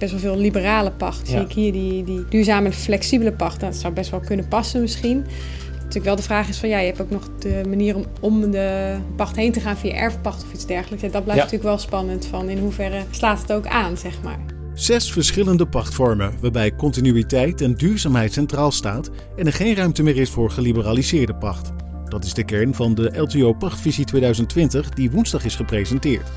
heb 0.00 0.10
best 0.10 0.22
wel 0.22 0.32
veel 0.32 0.40
liberale 0.40 0.90
pacht. 0.90 1.28
Zie 1.28 1.40
ik 1.40 1.52
hier 1.52 1.72
die, 1.72 2.04
die 2.04 2.24
duurzame 2.28 2.72
flexibele 2.72 3.32
pacht. 3.32 3.60
Nou, 3.60 3.72
dat 3.72 3.80
zou 3.80 3.92
best 3.92 4.10
wel 4.10 4.20
kunnen 4.20 4.48
passen 4.48 4.80
misschien. 4.80 5.24
Natuurlijk 5.72 6.04
wel 6.04 6.16
de 6.16 6.22
vraag 6.22 6.48
is 6.48 6.58
van 6.58 6.68
ja, 6.68 6.78
je 6.78 6.86
hebt 6.86 7.00
ook 7.00 7.10
nog 7.10 7.28
de 7.38 7.62
manier 7.68 7.96
om 7.96 8.04
om 8.20 8.50
de 8.50 8.96
pacht 9.16 9.36
heen 9.36 9.52
te 9.52 9.60
gaan 9.60 9.76
via 9.76 9.92
erfpacht 9.92 10.44
of 10.44 10.52
iets 10.52 10.66
dergelijks. 10.66 11.04
En 11.04 11.10
dat 11.10 11.24
blijft 11.24 11.42
natuurlijk 11.42 11.68
wel 11.68 11.78
spannend 11.78 12.26
van 12.26 12.48
in 12.48 12.58
hoeverre 12.58 13.02
slaat 13.10 13.40
het 13.40 13.52
ook 13.52 13.66
aan, 13.66 13.96
zeg 13.96 14.22
maar. 14.22 14.38
Zes 14.74 15.12
verschillende 15.12 15.66
pachtvormen 15.66 16.32
waarbij 16.40 16.74
continuïteit 16.76 17.60
en 17.60 17.74
duurzaamheid 17.74 18.32
centraal 18.32 18.70
staat 18.70 19.10
en 19.36 19.46
er 19.46 19.52
geen 19.52 19.74
ruimte 19.74 20.02
meer 20.02 20.16
is 20.16 20.30
voor 20.30 20.50
geliberaliseerde 20.50 21.34
pacht. 21.34 21.72
Dat 22.08 22.24
is 22.24 22.34
de 22.34 22.44
kern 22.44 22.74
van 22.74 22.94
de 22.94 23.18
LTO 23.18 23.52
Pachtvisie 23.52 24.04
2020 24.04 24.88
die 24.88 25.10
woensdag 25.10 25.44
is 25.44 25.56
gepresenteerd. 25.56 26.30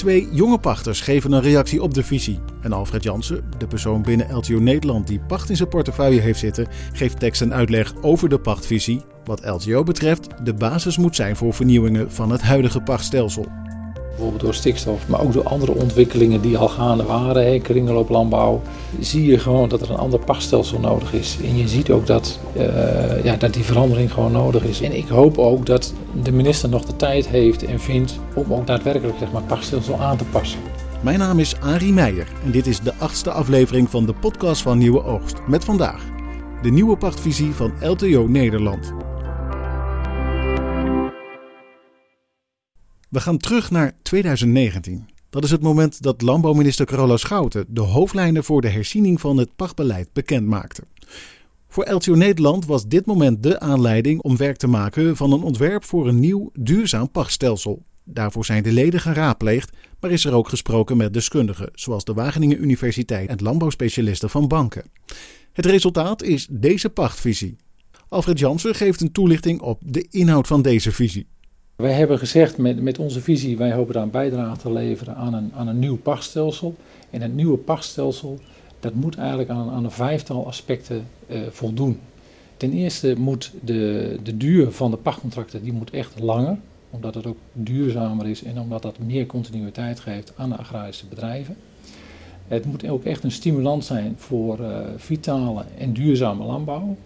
Twee 0.00 0.28
jonge 0.32 0.58
pachters 0.58 1.00
geven 1.00 1.32
een 1.32 1.42
reactie 1.42 1.82
op 1.82 1.94
de 1.94 2.04
visie. 2.04 2.38
En 2.60 2.72
Alfred 2.72 3.02
Jansen, 3.02 3.44
de 3.58 3.66
persoon 3.66 4.02
binnen 4.02 4.34
LTO 4.34 4.58
Nederland 4.58 5.06
die 5.06 5.20
pacht 5.20 5.50
in 5.50 5.56
zijn 5.56 5.68
portefeuille 5.68 6.20
heeft 6.20 6.38
zitten, 6.38 6.68
geeft 6.92 7.18
tekst 7.18 7.42
en 7.42 7.54
uitleg 7.54 7.94
over 8.02 8.28
de 8.28 8.38
pachtvisie. 8.38 9.02
Wat 9.24 9.44
LTO 9.44 9.82
betreft 9.82 10.44
de 10.44 10.54
basis 10.54 10.96
moet 10.96 11.16
zijn 11.16 11.36
voor 11.36 11.54
vernieuwingen 11.54 12.12
van 12.12 12.30
het 12.30 12.42
huidige 12.42 12.80
pachtstelsel 12.80 13.46
bijvoorbeeld 14.10 14.40
door 14.40 14.54
stikstof, 14.54 15.08
maar 15.08 15.20
ook 15.20 15.32
door 15.32 15.44
andere 15.44 15.74
ontwikkelingen 15.74 16.40
die 16.40 16.58
al 16.58 16.68
gaande 16.68 17.04
waren, 17.04 17.46
hè, 17.46 17.58
kringlooplandbouw, 17.58 18.60
zie 19.00 19.26
je 19.26 19.38
gewoon 19.38 19.68
dat 19.68 19.80
er 19.80 19.90
een 19.90 19.96
ander 19.96 20.18
pachtstelsel 20.18 20.80
nodig 20.80 21.12
is. 21.12 21.38
En 21.44 21.56
je 21.56 21.68
ziet 21.68 21.90
ook 21.90 22.06
dat, 22.06 22.38
uh, 22.56 23.24
ja, 23.24 23.36
dat 23.36 23.54
die 23.54 23.64
verandering 23.64 24.12
gewoon 24.12 24.32
nodig 24.32 24.64
is. 24.64 24.80
En 24.80 24.96
ik 24.96 25.08
hoop 25.08 25.38
ook 25.38 25.66
dat 25.66 25.94
de 26.22 26.32
minister 26.32 26.68
nog 26.68 26.84
de 26.84 26.96
tijd 26.96 27.28
heeft 27.28 27.64
en 27.64 27.80
vindt 27.80 28.18
om 28.34 28.54
ook 28.54 28.66
daadwerkelijk 28.66 29.18
zeg 29.18 29.32
maar, 29.32 29.42
pachtstelsel 29.42 30.00
aan 30.00 30.16
te 30.16 30.24
passen. 30.24 30.58
Mijn 31.00 31.18
naam 31.18 31.38
is 31.38 31.60
Arie 31.60 31.92
Meijer 31.92 32.26
en 32.44 32.50
dit 32.50 32.66
is 32.66 32.80
de 32.80 32.92
achtste 32.98 33.30
aflevering 33.30 33.90
van 33.90 34.06
de 34.06 34.14
podcast 34.20 34.62
van 34.62 34.78
Nieuwe 34.78 35.04
Oogst. 35.04 35.36
Met 35.46 35.64
vandaag 35.64 36.04
de 36.62 36.70
nieuwe 36.70 36.96
pachtvisie 36.96 37.52
van 37.52 37.72
LTO 37.80 38.26
Nederland. 38.26 39.09
We 43.10 43.20
gaan 43.20 43.38
terug 43.38 43.70
naar 43.70 43.92
2019. 44.02 45.08
Dat 45.30 45.44
is 45.44 45.50
het 45.50 45.62
moment 45.62 46.02
dat 46.02 46.22
landbouwminister 46.22 46.86
Carola 46.86 47.16
Schouten 47.16 47.64
de 47.68 47.80
hoofdlijnen 47.80 48.44
voor 48.44 48.60
de 48.60 48.68
herziening 48.68 49.20
van 49.20 49.36
het 49.36 49.56
pachtbeleid 49.56 50.12
bekend 50.12 50.46
maakte. 50.46 50.82
Voor 51.68 51.90
LTO 51.90 52.14
Nederland 52.14 52.66
was 52.66 52.86
dit 52.86 53.06
moment 53.06 53.42
de 53.42 53.60
aanleiding 53.60 54.20
om 54.20 54.36
werk 54.36 54.56
te 54.56 54.66
maken 54.66 55.16
van 55.16 55.32
een 55.32 55.42
ontwerp 55.42 55.84
voor 55.84 56.08
een 56.08 56.20
nieuw 56.20 56.50
duurzaam 56.52 57.10
pachtstelsel. 57.10 57.82
Daarvoor 58.04 58.44
zijn 58.44 58.62
de 58.62 58.72
leden 58.72 59.00
geraadpleegd, 59.00 59.76
maar 60.00 60.10
is 60.10 60.24
er 60.24 60.34
ook 60.34 60.48
gesproken 60.48 60.96
met 60.96 61.12
deskundigen, 61.12 61.70
zoals 61.74 62.04
de 62.04 62.14
Wageningen 62.14 62.62
Universiteit 62.62 63.28
en 63.28 63.42
landbouwspecialisten 63.42 64.30
van 64.30 64.48
banken. 64.48 64.90
Het 65.52 65.66
resultaat 65.66 66.22
is 66.22 66.46
deze 66.50 66.88
pachtvisie. 66.88 67.56
Alfred 68.08 68.38
Jansen 68.38 68.74
geeft 68.74 69.00
een 69.00 69.12
toelichting 69.12 69.60
op 69.60 69.82
de 69.86 70.06
inhoud 70.10 70.46
van 70.46 70.62
deze 70.62 70.92
visie. 70.92 71.26
Wij 71.80 71.92
hebben 71.92 72.18
gezegd 72.18 72.58
met, 72.58 72.82
met 72.82 72.98
onze 72.98 73.20
visie, 73.20 73.56
wij 73.56 73.72
hopen 73.72 73.94
daar 73.94 74.02
een 74.02 74.10
bijdrage 74.10 74.56
te 74.56 74.72
leveren 74.72 75.16
aan 75.16 75.34
een, 75.34 75.52
aan 75.54 75.68
een 75.68 75.78
nieuw 75.78 75.96
pachtstelsel. 75.96 76.74
En 77.10 77.22
het 77.22 77.34
nieuwe 77.34 77.56
pachtstelsel, 77.56 78.38
dat 78.80 78.94
moet 78.94 79.16
eigenlijk 79.16 79.50
aan, 79.50 79.70
aan 79.70 79.84
een 79.84 79.90
vijftal 79.90 80.46
aspecten 80.46 81.06
uh, 81.26 81.40
voldoen. 81.50 81.98
Ten 82.56 82.72
eerste 82.72 83.14
moet 83.18 83.52
de, 83.64 84.18
de 84.22 84.36
duur 84.36 84.70
van 84.70 84.90
de 84.90 84.96
pachtcontracten, 84.96 85.62
die 85.62 85.72
moet 85.72 85.90
echt 85.90 86.20
langer. 86.20 86.56
Omdat 86.90 87.14
het 87.14 87.26
ook 87.26 87.38
duurzamer 87.52 88.28
is 88.28 88.42
en 88.42 88.60
omdat 88.60 88.82
dat 88.82 88.98
meer 88.98 89.26
continuïteit 89.26 90.00
geeft 90.00 90.32
aan 90.36 90.48
de 90.48 90.56
agrarische 90.56 91.06
bedrijven. 91.06 91.56
Het 92.48 92.64
moet 92.64 92.88
ook 92.88 93.04
echt 93.04 93.24
een 93.24 93.30
stimulans 93.30 93.86
zijn 93.86 94.14
voor 94.16 94.60
uh, 94.60 94.78
vitale 94.96 95.64
en 95.78 95.92
duurzame 95.92 96.44
landbouw. 96.44 96.96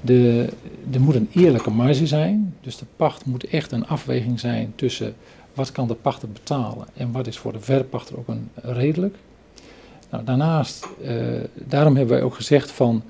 De, 0.00 0.48
er 0.92 1.00
moet 1.00 1.14
een 1.14 1.28
eerlijke 1.32 1.70
marge 1.70 2.06
zijn. 2.06 2.54
Dus 2.60 2.76
de 2.76 2.86
pacht 2.96 3.24
moet 3.24 3.44
echt 3.44 3.72
een 3.72 3.86
afweging 3.86 4.40
zijn 4.40 4.72
tussen 4.74 5.14
wat 5.54 5.72
kan 5.72 5.88
de 5.88 5.94
pachter 5.94 6.28
betalen 6.28 6.86
en 6.94 7.12
wat 7.12 7.26
is 7.26 7.38
voor 7.38 7.52
de 7.52 7.60
verpachter 7.60 8.18
ook 8.18 8.28
een 8.28 8.48
redelijk. 8.54 9.16
Nou, 10.10 10.24
daarnaast, 10.24 10.88
uh, 11.02 11.10
daarom 11.54 11.96
hebben 11.96 12.14
wij 12.16 12.24
ook 12.24 12.34
gezegd 12.34 12.70
van 12.70 13.02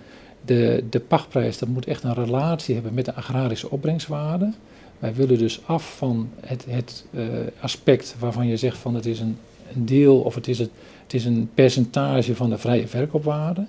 de, 0.45 0.85
de 0.91 1.01
pachtprijs, 1.01 1.59
dat 1.59 1.69
moet 1.69 1.87
echt 1.87 2.03
een 2.03 2.15
relatie 2.15 2.75
hebben 2.75 2.95
met 2.95 3.05
de 3.05 3.15
agrarische 3.15 3.71
opbrengstwaarde. 3.71 4.53
Wij 4.99 5.15
willen 5.15 5.39
dus 5.39 5.61
af 5.67 5.97
van 5.97 6.29
het, 6.41 6.65
het 6.69 7.05
uh, 7.11 7.25
aspect 7.61 8.17
waarvan 8.19 8.47
je 8.47 8.57
zegt 8.57 8.79
van 8.79 8.95
het 8.95 9.07
is 9.07 9.21
een, 9.21 9.39
een 9.75 9.87
deel 9.87 10.21
of 10.21 10.35
het 10.35 10.49
is, 10.49 10.59
het, 10.59 10.71
het 11.03 11.15
is 11.15 11.25
een 11.25 11.51
percentage 11.55 12.35
van 12.35 12.51
de 12.51 12.59
vrije 12.59 12.89
verkoopwaarde. 12.89 13.67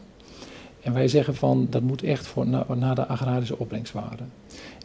En 0.82 0.94
wij 0.94 1.08
zeggen 1.08 1.36
van 1.36 1.68
dat 1.70 1.82
moet 1.82 2.04
echt 2.04 2.28
voor, 2.28 2.48
naar, 2.78 2.96
de 2.96 3.08
agrarische 3.08 3.60
opbrengstwaarde. 3.60 4.24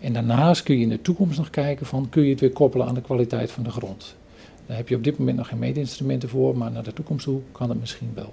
En 0.00 0.12
daarnaast 0.12 0.62
kun 0.62 0.76
je 0.76 0.82
in 0.82 0.88
de 0.88 1.02
toekomst 1.02 1.38
nog 1.38 1.50
kijken 1.50 1.86
van 1.86 2.08
kun 2.08 2.22
je 2.22 2.30
het 2.30 2.40
weer 2.40 2.52
koppelen 2.52 2.86
aan 2.86 2.94
de 2.94 3.00
kwaliteit 3.00 3.50
van 3.50 3.62
de 3.62 3.70
grond. 3.70 4.16
Daar 4.66 4.76
heb 4.76 4.88
je 4.88 4.96
op 4.96 5.04
dit 5.04 5.18
moment 5.18 5.36
nog 5.36 5.48
geen 5.48 5.58
meetinstrumenten 5.58 6.28
voor, 6.28 6.56
maar 6.56 6.70
naar 6.70 6.82
de 6.82 6.92
toekomst 6.92 7.24
toe 7.24 7.40
kan 7.52 7.68
het 7.68 7.80
misschien 7.80 8.10
wel. 8.14 8.32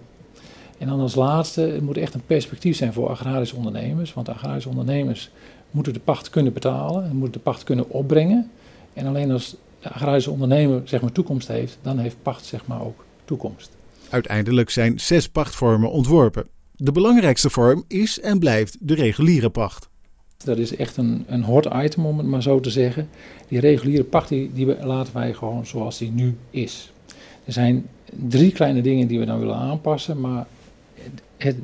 En 0.77 0.87
dan 0.87 0.99
als 0.99 1.15
laatste, 1.15 1.61
het 1.61 1.81
moet 1.81 1.97
echt 1.97 2.13
een 2.13 2.25
perspectief 2.25 2.77
zijn 2.77 2.93
voor 2.93 3.09
agrarische 3.09 3.55
ondernemers. 3.55 4.13
Want 4.13 4.29
agrarische 4.29 4.69
ondernemers 4.69 5.31
moeten 5.71 5.93
de 5.93 5.99
pacht 5.99 6.29
kunnen 6.29 6.53
betalen, 6.53 7.03
en 7.03 7.15
moeten 7.15 7.31
de 7.31 7.39
pacht 7.39 7.63
kunnen 7.63 7.89
opbrengen. 7.89 8.51
En 8.93 9.05
alleen 9.05 9.31
als 9.31 9.55
de 9.79 9.89
agrarische 9.89 10.31
ondernemer 10.31 10.81
zeg 10.85 11.01
maar, 11.01 11.11
toekomst 11.11 11.47
heeft, 11.47 11.77
dan 11.81 11.97
heeft 11.97 12.15
pacht 12.21 12.45
zeg 12.45 12.67
maar, 12.67 12.81
ook 12.81 13.05
toekomst. 13.25 13.71
Uiteindelijk 14.09 14.69
zijn 14.69 14.99
zes 14.99 15.29
pachtvormen 15.29 15.91
ontworpen. 15.91 16.47
De 16.83 16.91
belangrijkste 16.91 17.49
vorm 17.49 17.83
is 17.87 18.19
en 18.19 18.39
blijft 18.39 18.77
de 18.79 18.95
reguliere 18.95 19.49
pacht. 19.49 19.89
Dat 20.43 20.57
is 20.57 20.75
echt 20.75 20.97
een, 20.97 21.23
een 21.27 21.43
hot 21.43 21.67
item 21.73 22.05
om 22.05 22.17
het 22.17 22.27
maar 22.27 22.41
zo 22.41 22.59
te 22.59 22.69
zeggen. 22.69 23.09
Die 23.47 23.59
reguliere 23.59 24.03
pacht 24.03 24.29
die, 24.29 24.51
die 24.53 24.85
laten 24.85 25.13
wij 25.13 25.33
gewoon 25.33 25.65
zoals 25.65 25.97
die 25.97 26.11
nu 26.11 26.37
is. 26.49 26.91
Er 27.45 27.53
zijn 27.53 27.87
drie 28.27 28.51
kleine 28.51 28.81
dingen 28.81 29.07
die 29.07 29.19
we 29.19 29.25
dan 29.25 29.39
willen 29.39 29.55
aanpassen, 29.55 30.19
maar 30.19 30.45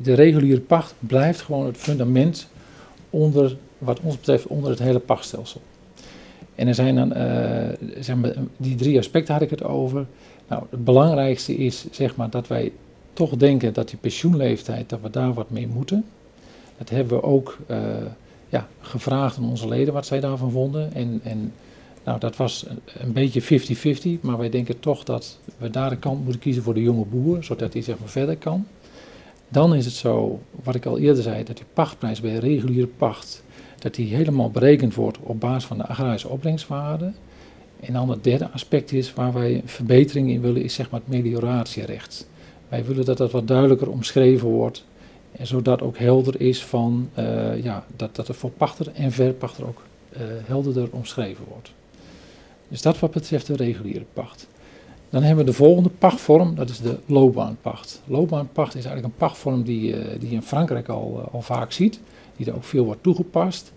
de 0.02 0.14
reguliere 0.14 0.62
pacht 0.62 0.94
blijft 1.00 1.42
gewoon 1.42 1.66
het 1.66 1.78
fundament 1.78 2.48
onder, 3.10 3.58
wat 3.78 4.00
ons 4.00 4.16
betreft, 4.16 4.48
onder 4.48 4.70
het 4.70 4.80
hele 4.80 5.00
pachtstelsel. 5.00 5.62
En 6.56 6.68
er 6.68 6.76
zijn 6.76 6.96
dan, 6.96 7.18
uh, 7.18 7.70
zeg 8.00 8.16
maar, 8.16 8.34
die 8.58 8.76
drie 8.76 8.98
aspecten 8.98 9.34
had 9.34 9.44
ik 9.44 9.50
het 9.50 9.64
over. 9.64 10.06
Nou, 10.48 10.64
het 10.70 10.84
belangrijkste 10.84 11.56
is 11.56 11.86
zeg 11.92 12.16
maar 12.16 12.30
dat 12.30 12.48
wij 12.48 12.72
toch 13.18 13.36
denken 13.36 13.74
dat 13.74 13.90
die 13.90 13.98
pensioenleeftijd, 13.98 14.90
dat 14.90 15.02
we 15.02 15.10
daar 15.10 15.34
wat 15.34 15.50
mee 15.50 15.68
moeten. 15.68 16.06
Dat 16.78 16.90
hebben 16.90 17.18
we 17.18 17.24
ook 17.24 17.58
uh, 17.68 17.78
ja, 18.50 18.68
gevraagd 18.82 19.38
aan 19.38 19.50
onze 19.50 19.68
leden 19.68 19.94
wat 19.94 20.06
zij 20.06 20.20
daarvan 20.20 20.52
vonden. 20.52 20.94
En, 20.94 21.20
en 21.24 21.54
nou, 22.04 22.20
dat 22.20 22.36
was 22.36 22.66
een, 23.00 23.14
beetje 23.14 23.42
50-50, 24.18 24.22
maar 24.22 24.38
wij 24.38 24.50
denken 24.50 24.80
toch 24.80 25.04
dat 25.04 25.40
we 25.58 25.70
daar 25.70 25.90
de 25.90 25.98
kant 25.98 26.24
moeten 26.24 26.42
kiezen 26.42 26.64
voor 26.64 26.74
de 26.74 26.82
jonge 26.82 27.06
boer, 27.06 27.44
zodat 27.44 27.74
hij 27.74 27.82
zeg 27.82 28.00
maar 28.00 28.10
verder 28.10 28.38
kan. 28.38 28.68
Dan 29.50 29.76
is 29.76 29.86
het 29.86 29.94
zo, 29.94 30.40
wat 30.64 30.76
ik 30.76 30.86
al 30.86 30.98
eerder 30.98 31.24
zei, 31.24 31.44
dat 31.44 31.56
die 31.56 31.66
pachtprijs 31.74 32.22
bij 32.22 32.36
reguliere 32.36 32.88
pacht, 32.88 33.44
dat 33.80 33.96
die 33.96 34.16
helemaal 34.16 34.52
berekend 34.52 34.96
wordt 34.96 35.18
op 35.22 35.40
basis 35.40 35.66
van 35.66 35.78
de 35.78 35.88
agrarische 35.88 36.30
opbrengstwaarde. 36.30 37.12
En 37.80 37.94
dan 37.94 38.10
het 38.10 38.24
derde 38.24 38.50
aspect 38.50 38.92
is 38.92 39.14
waar 39.14 39.34
wij 39.34 39.62
verbetering 39.66 40.30
in 40.30 40.42
willen, 40.42 40.64
is 40.64 40.74
zeg 40.74 40.90
maar 40.90 41.00
het 41.00 41.10
melioratierecht. 41.10 42.28
Wij 42.70 42.86
willen 42.86 43.06
dat 43.06 43.18
dat 43.18 43.32
wat 43.32 43.48
duidelijker 43.48 43.90
omschreven 43.90 44.48
wordt. 44.48 44.86
En 45.32 45.48
zodat 45.48 45.82
ook 45.82 45.98
helder 45.98 46.42
is 46.42 46.66
van, 46.66 47.10
uh, 47.20 47.64
ja, 47.64 47.86
dat, 47.96 48.16
dat 48.16 48.28
er 48.28 48.34
voor 48.34 48.50
pachter 48.50 48.92
en 48.94 49.12
verpachter 49.12 49.68
ook 49.68 49.82
uh, 50.12 50.22
helderder 50.46 50.88
omschreven 50.92 51.46
wordt. 51.50 51.72
Dus 52.68 52.82
dat 52.82 53.00
wat 53.00 53.12
betreft 53.12 53.48
de 53.48 53.56
reguliere 53.56 54.06
pacht. 54.14 54.48
Dan 55.10 55.24
hebben 55.24 55.46
we 55.46 55.52
de 55.52 55.58
volgende 55.58 55.90
pachtvorm, 55.90 56.56
dat 56.56 56.70
is 56.70 56.80
de 56.80 56.98
loopbaanpacht. 57.06 58.02
Loopbaanpacht 58.06 58.76
is 58.76 58.86
eigenlijk 58.86 59.14
een 59.14 59.28
pachtvorm 59.28 59.64
die, 59.64 59.94
uh, 59.94 60.20
die 60.20 60.30
je 60.30 60.36
in 60.36 60.42
Frankrijk 60.42 60.88
al, 60.88 61.30
al 61.32 61.42
vaak 61.42 61.72
ziet, 61.72 62.00
die 62.38 62.46
er 62.46 62.56
ook 62.56 62.64
veel 62.64 62.86
wordt 62.86 63.04
toegepast. 63.04 63.74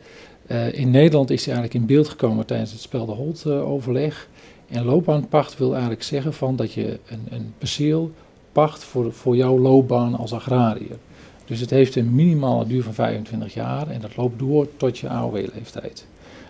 in 0.72 0.90
Nederland 0.90 1.30
is 1.30 1.44
die 1.44 1.52
eigenlijk 1.52 1.82
in 1.82 1.86
beeld 1.86 2.08
gekomen 2.08 2.46
tijdens 2.46 2.72
het 2.72 2.80
Spel 2.80 3.06
de 3.06 3.12
Holt 3.12 3.46
overleg. 3.46 4.28
En 4.68 4.84
loopbaanpacht 4.84 5.58
wil 5.58 5.72
eigenlijk 5.72 6.02
zeggen 6.02 6.32
van 6.32 6.56
dat 6.56 6.72
je 6.72 6.98
een, 7.06 7.26
een 7.30 7.54
perceel 7.58 8.10
pacht 8.52 8.84
voor, 8.84 9.12
voor 9.12 9.36
jouw 9.36 9.58
loopbaan 9.58 10.14
als 10.14 10.34
agrariër. 10.34 10.96
Dus 11.44 11.60
het 11.60 11.70
heeft 11.70 11.96
een 11.96 12.14
minimale 12.14 12.66
duur 12.66 12.82
van 12.82 12.94
25 12.94 13.54
jaar 13.54 13.88
en 13.88 14.00
dat 14.00 14.16
loopt 14.16 14.38
door 14.38 14.68
tot 14.76 14.98
je 14.98 15.08
AOW-leeftijd. 15.08 16.06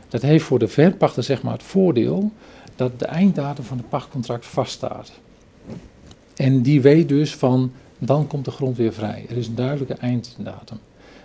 Dat 0.09 0.23
heeft 0.23 0.45
voor 0.45 0.59
de 0.59 0.69
verpachter 0.69 1.23
zeg 1.23 1.43
maar 1.43 1.53
het 1.53 1.63
voordeel 1.63 2.31
dat 2.77 2.99
de 2.99 3.05
einddatum 3.07 3.65
van 3.65 3.77
het 3.77 3.89
pachtcontract 3.89 4.47
vaststaat. 4.47 5.13
En 6.37 6.63
die 6.63 6.81
weet 6.81 7.09
dus 7.09 7.35
van, 7.35 7.73
dan 7.99 8.27
komt 8.27 8.45
de 8.45 8.51
grond 8.51 8.77
weer 8.77 8.93
vrij. 8.93 9.27
Er 9.29 9.37
is 9.37 9.47
een 9.47 9.55
duidelijke 9.55 9.95
einddatum. 9.95 10.79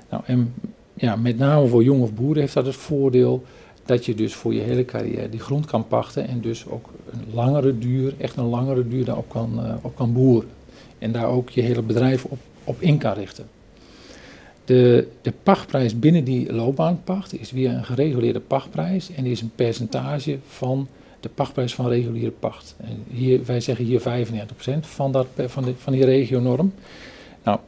Nou, 0.10 0.24
en 0.25 0.54
ja, 0.94 1.16
met 1.16 1.38
name 1.38 1.68
voor 1.68 1.83
jong 1.83 2.01
of 2.01 2.13
boeren 2.13 2.42
heeft 2.42 2.54
dat 2.54 2.66
het 2.66 2.75
voordeel 2.75 3.44
dat 3.86 4.06
je 4.06 4.16
dus 4.16 4.33
voor 4.33 4.54
je 4.54 4.62
hele 4.62 4.86
carrière 4.86 5.30
die 5.30 5.39
grond 5.39 5.66
kan 5.66 5.88
pachten 5.88 6.27
en 6.27 6.42
dus 6.42 6.68
ook 6.68 6.89
een 7.12 7.33
langere 7.33 7.77
duur, 7.77 8.13
echt 8.18 8.38
een 8.38 8.50
langere 8.50 8.88
duur 8.88 9.06
daarop 9.06 9.30
kan, 9.30 9.66
uh, 9.66 9.74
op 9.81 9.95
kan 9.95 10.13
boeren. 10.13 10.50
En 11.00 11.12
daar 11.12 11.27
ook 11.27 11.50
je 11.50 11.62
hele 11.62 11.81
bedrijf 11.81 12.24
op, 12.24 12.39
op 12.63 12.81
in 12.81 12.97
kan 12.97 13.13
richten. 13.13 13.45
De, 14.65 15.07
de 15.21 15.33
pachtprijs 15.44 16.00
binnen 16.00 16.24
die 16.24 16.53
loopbaanpacht 16.53 17.39
is 17.39 17.51
weer 17.51 17.69
een 17.69 17.86
gereguleerde 17.86 18.39
pachtprijs 18.39 19.12
en 19.12 19.25
is 19.25 19.42
een 19.42 19.51
percentage 19.56 20.38
van 20.47 20.88
de 21.19 21.30
pachtprijs 21.30 21.75
van 21.75 21.88
reguliere 21.88 22.31
pacht. 22.31 22.75
En 22.77 23.03
hier, 23.12 23.45
wij 23.45 23.59
zeggen 23.59 23.86
hier 23.86 24.01
35% 24.01 24.03
van, 24.80 25.12
dat, 25.12 25.27
van, 25.36 25.63
de, 25.63 25.74
van 25.77 25.94
die 25.94 26.06
regionorm. 26.06 26.74
Nou, 27.44 27.59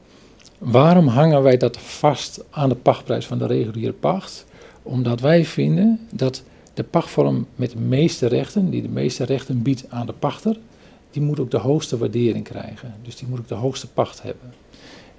waarom 0.57 1.07
hangen 1.07 1.44
wij 1.44 1.57
dat 1.57 1.77
vast 1.77 2.44
aan 2.50 2.69
de 2.69 2.75
pachtprijs 2.75 3.25
van 3.25 3.38
de 3.38 3.47
reguliere 3.47 3.94
pacht? 3.94 4.45
Omdat 4.83 5.19
wij 5.19 5.45
vinden 5.45 6.00
dat 6.12 6.44
de 6.73 6.83
pachtvorm 6.83 7.45
met 7.56 7.71
de 7.71 7.80
meeste 7.80 8.27
rechten, 8.27 8.69
die 8.69 8.81
de 8.81 8.89
meeste 8.89 9.23
rechten 9.23 9.62
biedt 9.62 9.85
aan 9.89 10.06
de 10.06 10.13
pachter, 10.13 10.57
die 11.12 11.21
moet 11.21 11.39
ook 11.39 11.51
de 11.51 11.57
hoogste 11.57 11.98
waardering 11.98 12.44
krijgen. 12.44 12.94
Dus 13.01 13.15
die 13.15 13.27
moet 13.27 13.39
ook 13.39 13.48
de 13.48 13.56
hoogste 13.56 13.88
pacht 13.88 14.21
hebben. 14.21 14.54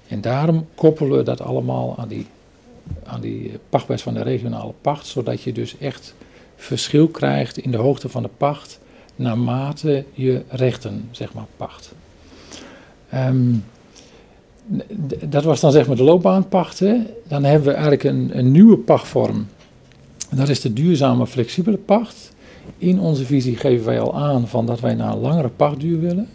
En 0.07 0.21
daarom 0.21 0.67
koppelen 0.75 1.17
we 1.17 1.23
dat 1.23 1.41
allemaal 1.41 1.95
aan 1.97 2.07
die, 2.07 2.25
aan 3.03 3.21
die 3.21 3.59
pachtprijs 3.69 4.01
van 4.01 4.13
de 4.13 4.21
regionale 4.21 4.73
pacht, 4.81 5.05
zodat 5.05 5.41
je 5.41 5.51
dus 5.51 5.77
echt 5.77 6.15
verschil 6.55 7.07
krijgt 7.07 7.57
in 7.57 7.71
de 7.71 7.77
hoogte 7.77 8.09
van 8.09 8.23
de 8.23 8.29
pacht 8.37 8.79
naarmate 9.15 10.05
je 10.13 10.41
rechten, 10.49 11.07
zeg 11.11 11.33
maar, 11.33 11.45
pacht. 11.57 11.91
Ehm, 13.09 13.53
dat 15.25 15.43
was 15.43 15.59
dan 15.59 15.71
zeg 15.71 15.87
maar 15.87 15.95
de 15.95 16.03
loopbaanpachten. 16.03 17.07
Dan 17.27 17.43
hebben 17.43 17.67
we 17.67 17.71
eigenlijk 17.71 18.03
een, 18.03 18.37
een 18.37 18.51
nieuwe 18.51 18.77
pachtvorm. 18.77 19.47
Dat 20.31 20.49
is 20.49 20.61
de 20.61 20.73
duurzame 20.73 21.27
flexibele 21.27 21.77
pacht. 21.77 22.31
In 22.77 22.99
onze 22.99 23.25
visie 23.25 23.55
geven 23.55 23.85
wij 23.85 23.99
al 23.99 24.15
aan 24.15 24.47
van 24.47 24.65
dat 24.65 24.79
wij 24.79 24.93
naar 24.95 25.13
een 25.13 25.19
langere 25.19 25.49
pachtduur 25.49 25.99
willen. 25.99 26.27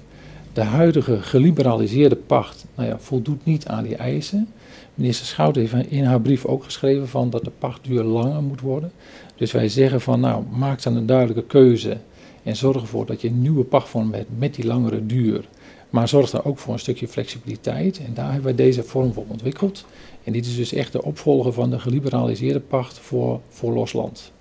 De 0.53 0.63
huidige 0.63 1.23
geliberaliseerde 1.23 2.17
pacht 2.17 2.65
nou 2.75 2.89
ja, 2.89 2.99
voldoet 2.99 3.45
niet 3.45 3.67
aan 3.67 3.85
die 3.85 3.97
eisen. 3.97 4.49
Minister 4.95 5.27
Schout 5.27 5.57
heeft 5.57 5.75
in 5.89 6.05
haar 6.05 6.21
brief 6.21 6.45
ook 6.45 6.65
geschreven 6.65 7.09
van 7.09 7.31
dat 7.31 7.45
de 7.45 7.53
pachtduur 7.59 8.03
langer 8.03 8.43
moet 8.43 8.61
worden. 8.61 8.93
Dus 9.37 9.53
wij 9.53 9.69
zeggen 9.69 10.01
van 10.01 10.21
nou, 10.21 10.45
maak 10.51 10.83
dan 10.83 10.97
een 10.97 11.07
duidelijke 11.07 11.45
keuze 11.45 11.97
en 12.43 12.57
zorg 12.57 12.81
ervoor 12.81 13.07
dat 13.07 13.21
je 13.21 13.29
een 13.29 13.43
nieuwe 13.43 13.65
pachtvorm 13.65 14.13
hebt 14.13 14.39
met 14.39 14.55
die 14.55 14.67
langere 14.67 15.07
duur. 15.07 15.49
Maar 15.91 16.09
zorg 16.09 16.33
er 16.33 16.45
ook 16.45 16.59
voor 16.59 16.73
een 16.73 16.79
stukje 16.79 17.09
flexibiliteit 17.09 17.99
en 17.99 18.15
daar 18.15 18.33
hebben 18.33 18.45
wij 18.45 18.67
deze 18.67 18.83
vorm 18.83 19.13
voor 19.13 19.25
ontwikkeld. 19.29 19.85
En 20.25 20.33
dit 20.33 20.47
is 20.47 20.57
dus 20.57 20.73
echt 20.73 20.93
de 20.93 21.03
opvolger 21.03 21.53
van 21.53 21.71
de 21.71 21.79
geliberaliseerde 21.79 22.61
pacht 22.61 22.99
voor, 22.99 23.41
voor 23.49 23.73
losland. 23.73 24.33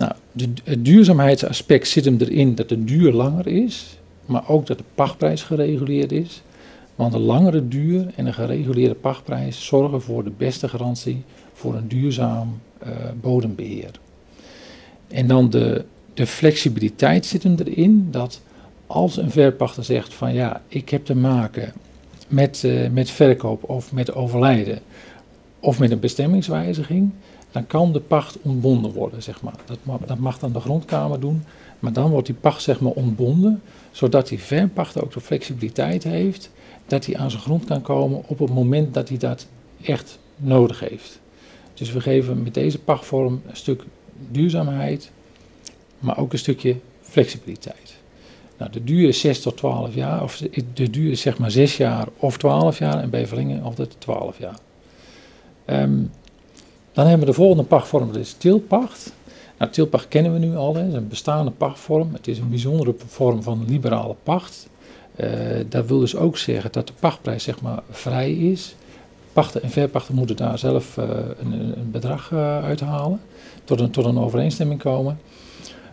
Nou, 0.00 0.12
het 0.64 0.84
duurzaamheidsaspect 0.84 1.88
zit 1.88 2.04
hem 2.04 2.16
erin 2.18 2.54
dat 2.54 2.68
de 2.68 2.84
duur 2.84 3.12
langer 3.12 3.46
is, 3.46 3.98
maar 4.26 4.48
ook 4.48 4.66
dat 4.66 4.78
de 4.78 4.84
pachtprijs 4.94 5.42
gereguleerd 5.42 6.12
is. 6.12 6.42
Want 6.94 7.14
een 7.14 7.20
langere 7.20 7.68
duur 7.68 8.12
en 8.16 8.26
een 8.26 8.34
gereguleerde 8.34 8.94
pachtprijs 8.94 9.66
zorgen 9.66 10.02
voor 10.02 10.24
de 10.24 10.32
beste 10.36 10.68
garantie 10.68 11.24
voor 11.52 11.74
een 11.74 11.88
duurzaam 11.88 12.60
uh, 12.82 12.88
bodembeheer. 13.20 13.90
En 15.08 15.26
dan 15.26 15.50
de, 15.50 15.84
de 16.14 16.26
flexibiliteit 16.26 17.26
zit 17.26 17.42
hem 17.42 17.56
erin 17.64 18.08
dat 18.10 18.40
als 18.86 19.16
een 19.16 19.30
verpachter 19.30 19.84
zegt 19.84 20.14
van 20.14 20.34
ja, 20.34 20.62
ik 20.68 20.88
heb 20.88 21.04
te 21.04 21.14
maken 21.14 21.72
met, 22.28 22.62
uh, 22.66 22.90
met 22.90 23.10
verkoop 23.10 23.68
of 23.68 23.92
met 23.92 24.14
overlijden 24.14 24.78
of 25.60 25.78
met 25.78 25.90
een 25.90 26.00
bestemmingswijziging, 26.00 27.10
dan 27.50 27.66
kan 27.66 27.92
de 27.92 28.00
pacht 28.00 28.38
ontbonden 28.42 28.92
worden, 28.92 29.22
zeg 29.22 29.42
maar. 29.42 29.54
Dat 29.64 29.78
mag, 29.82 29.98
dat 30.06 30.18
mag 30.18 30.38
dan 30.38 30.52
de 30.52 30.60
grondkamer 30.60 31.20
doen, 31.20 31.44
maar 31.78 31.92
dan 31.92 32.10
wordt 32.10 32.26
die 32.26 32.36
pacht 32.36 32.62
zeg 32.62 32.80
maar 32.80 32.92
ontbonden, 32.92 33.62
zodat 33.90 34.28
die 34.28 34.38
verpachter 34.38 35.02
ook 35.04 35.12
de 35.12 35.20
flexibiliteit 35.20 36.04
heeft 36.04 36.50
dat 36.86 37.06
hij 37.06 37.16
aan 37.16 37.30
zijn 37.30 37.42
grond 37.42 37.64
kan 37.64 37.82
komen 37.82 38.22
op 38.26 38.38
het 38.38 38.54
moment 38.54 38.94
dat 38.94 39.08
hij 39.08 39.18
dat 39.18 39.46
echt 39.82 40.18
nodig 40.36 40.80
heeft. 40.80 41.20
Dus 41.74 41.92
we 41.92 42.00
geven 42.00 42.42
met 42.42 42.54
deze 42.54 42.78
pachtvorm 42.78 43.42
een 43.46 43.56
stuk 43.56 43.84
duurzaamheid, 44.30 45.10
maar 45.98 46.18
ook 46.18 46.32
een 46.32 46.38
stukje 46.38 46.76
flexibiliteit. 47.00 47.98
Nou, 48.58 48.72
de 48.72 48.84
duur 48.84 49.08
is 49.08 49.20
6 49.20 49.40
tot 49.40 49.56
12 49.56 49.94
jaar, 49.94 50.22
of 50.22 50.42
de 50.74 50.90
duur 50.90 51.10
is 51.10 51.20
zeg 51.20 51.38
maar 51.38 51.50
6 51.50 51.76
jaar 51.76 52.08
of 52.16 52.38
12 52.38 52.78
jaar 52.78 53.02
en 53.02 53.10
bij 53.10 53.60
altijd 53.62 53.94
12 53.98 54.38
jaar. 54.38 54.58
Um, 55.66 56.10
dan 56.92 57.06
hebben 57.06 57.26
we 57.26 57.32
de 57.32 57.38
volgende 57.38 57.62
pachtvorm, 57.62 58.06
dat 58.06 58.16
is 58.16 58.32
tilpacht. 58.32 59.12
Nou, 59.58 59.72
tilpacht 59.72 60.08
kennen 60.08 60.32
we 60.32 60.38
nu 60.38 60.56
al, 60.56 60.74
het 60.74 60.88
is 60.88 60.94
een 60.94 61.08
bestaande 61.08 61.50
pachtvorm. 61.50 62.12
Het 62.12 62.28
is 62.28 62.38
een 62.38 62.48
bijzondere 62.48 62.94
vorm 63.06 63.42
van 63.42 63.64
liberale 63.68 64.14
pacht. 64.22 64.68
Uh, 65.16 65.28
dat 65.68 65.86
wil 65.86 65.98
dus 65.98 66.16
ook 66.16 66.38
zeggen 66.38 66.72
dat 66.72 66.86
de 66.86 66.92
pachtprijs 67.00 67.42
zeg 67.42 67.60
maar 67.60 67.82
vrij 67.90 68.32
is. 68.32 68.74
Pachten 69.32 69.62
en 69.62 69.70
verpachten 69.70 70.14
moeten 70.14 70.36
daar 70.36 70.58
zelf 70.58 70.96
uh, 70.96 71.04
een, 71.38 71.52
een, 71.52 71.90
bedrag 71.90 72.30
uh, 72.30 72.64
uithalen, 72.64 73.20
tot 73.64 73.80
een, 73.80 73.90
tot 73.90 74.04
een 74.04 74.18
overeenstemming 74.18 74.80
komen. 74.80 75.18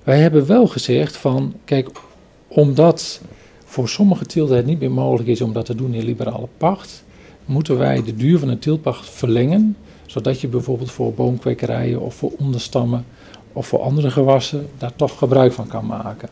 Wij 0.04 0.20
hebben 0.20 0.46
wel 0.46 0.68
gezegd 0.68 1.18
van, 1.18 1.54
kijk, 1.66 1.90
omdat 2.48 3.22
voor 3.66 3.90
sommige 3.90 4.26
teelten 4.26 4.56
het 4.56 4.66
niet 4.66 4.80
meer 4.80 4.92
mogelijk 4.92 5.30
is 5.30 5.42
om 5.42 5.54
dat 5.54 5.66
te 5.66 5.76
doen 5.76 5.94
in 5.94 6.04
liberale 6.04 6.48
pacht, 6.58 7.04
moeten 7.46 7.78
wij 7.78 8.04
de 8.04 8.16
duur 8.16 8.40
van 8.40 8.48
de 8.48 8.60
teeltpacht 8.60 9.10
verlengen, 9.10 9.78
zodat 10.08 10.42
je 10.42 10.48
bijvoorbeeld 10.48 10.92
voor 10.92 11.14
boomkwekerijen 11.14 12.02
of 12.02 12.16
voor 12.16 12.32
onderstammen 12.38 13.06
of 13.54 13.68
voor 13.68 13.82
andere 13.82 14.12
gewassen 14.12 14.68
daar 14.78 14.96
toch 14.96 15.18
gebruik 15.18 15.54
van 15.54 15.68
kan 15.68 15.86
maken. 15.86 16.30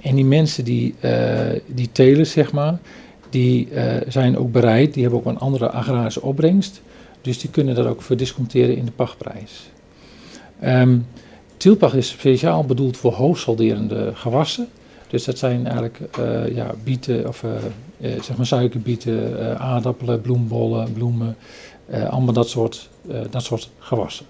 En 0.00 0.14
die 0.14 0.24
mensen 0.24 0.64
die, 0.64 0.94
uh, 1.00 1.40
die 1.66 1.88
telen, 1.92 2.26
zeg 2.26 2.52
maar, 2.52 2.78
die 3.30 3.68
uh, 3.70 3.96
zijn 4.08 4.38
ook 4.38 4.52
bereid, 4.52 4.94
die 4.94 5.02
hebben 5.02 5.20
ook 5.20 5.26
een 5.26 5.38
andere 5.38 5.70
agrarische 5.70 6.22
opbrengst. 6.22 6.82
Dus 7.20 7.38
die 7.38 7.50
kunnen 7.50 7.74
dat 7.74 7.86
ook 7.86 8.02
verdisconteren 8.02 8.76
in 8.76 8.84
de 8.84 8.90
pachtprijs. 8.90 9.70
Um, 10.64 11.06
teelpacht 11.56 11.94
is 11.94 12.08
speciaal 12.08 12.64
bedoeld 12.64 12.96
voor 12.96 13.12
hoogsalderende 13.12 14.10
gewassen. 14.14 14.68
Dus 15.08 15.24
dat 15.24 15.38
zijn 15.38 15.64
eigenlijk 15.64 16.00
uh, 16.18 16.54
ja, 16.54 16.74
bieten, 16.84 17.28
of 17.28 17.44
zeg 18.00 18.36
maar 18.36 18.46
suikerbieten, 18.46 19.58
aardappelen, 19.58 20.20
bloembollen, 20.20 20.92
bloemen. 20.92 21.36
Allemaal 21.90 22.32
dat 22.32 22.48
soort, 22.48 22.88
dat 23.30 23.42
soort 23.42 23.70
gewassen. 23.78 24.26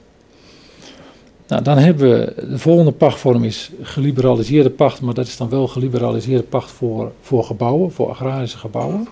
Nou, 1.47 1.63
dan 1.63 1.79
hebben 1.79 2.11
we 2.11 2.47
de 2.49 2.59
volgende 2.59 2.93
pachtvorm 2.93 3.45
is 3.45 3.71
geliberaliseerde 3.83 4.71
pacht, 4.71 5.01
maar 5.01 5.15
dat 5.15 5.27
is 5.27 5.37
dan 5.37 5.49
wel 5.49 5.69
geliberaliseerde 5.69 6.43
pacht 6.43 6.71
voor, 6.71 7.13
voor 7.21 7.45
gebouwen, 7.45 7.93
voor 7.93 8.11
agrarische 8.11 8.59
gebouwen. 8.59 9.09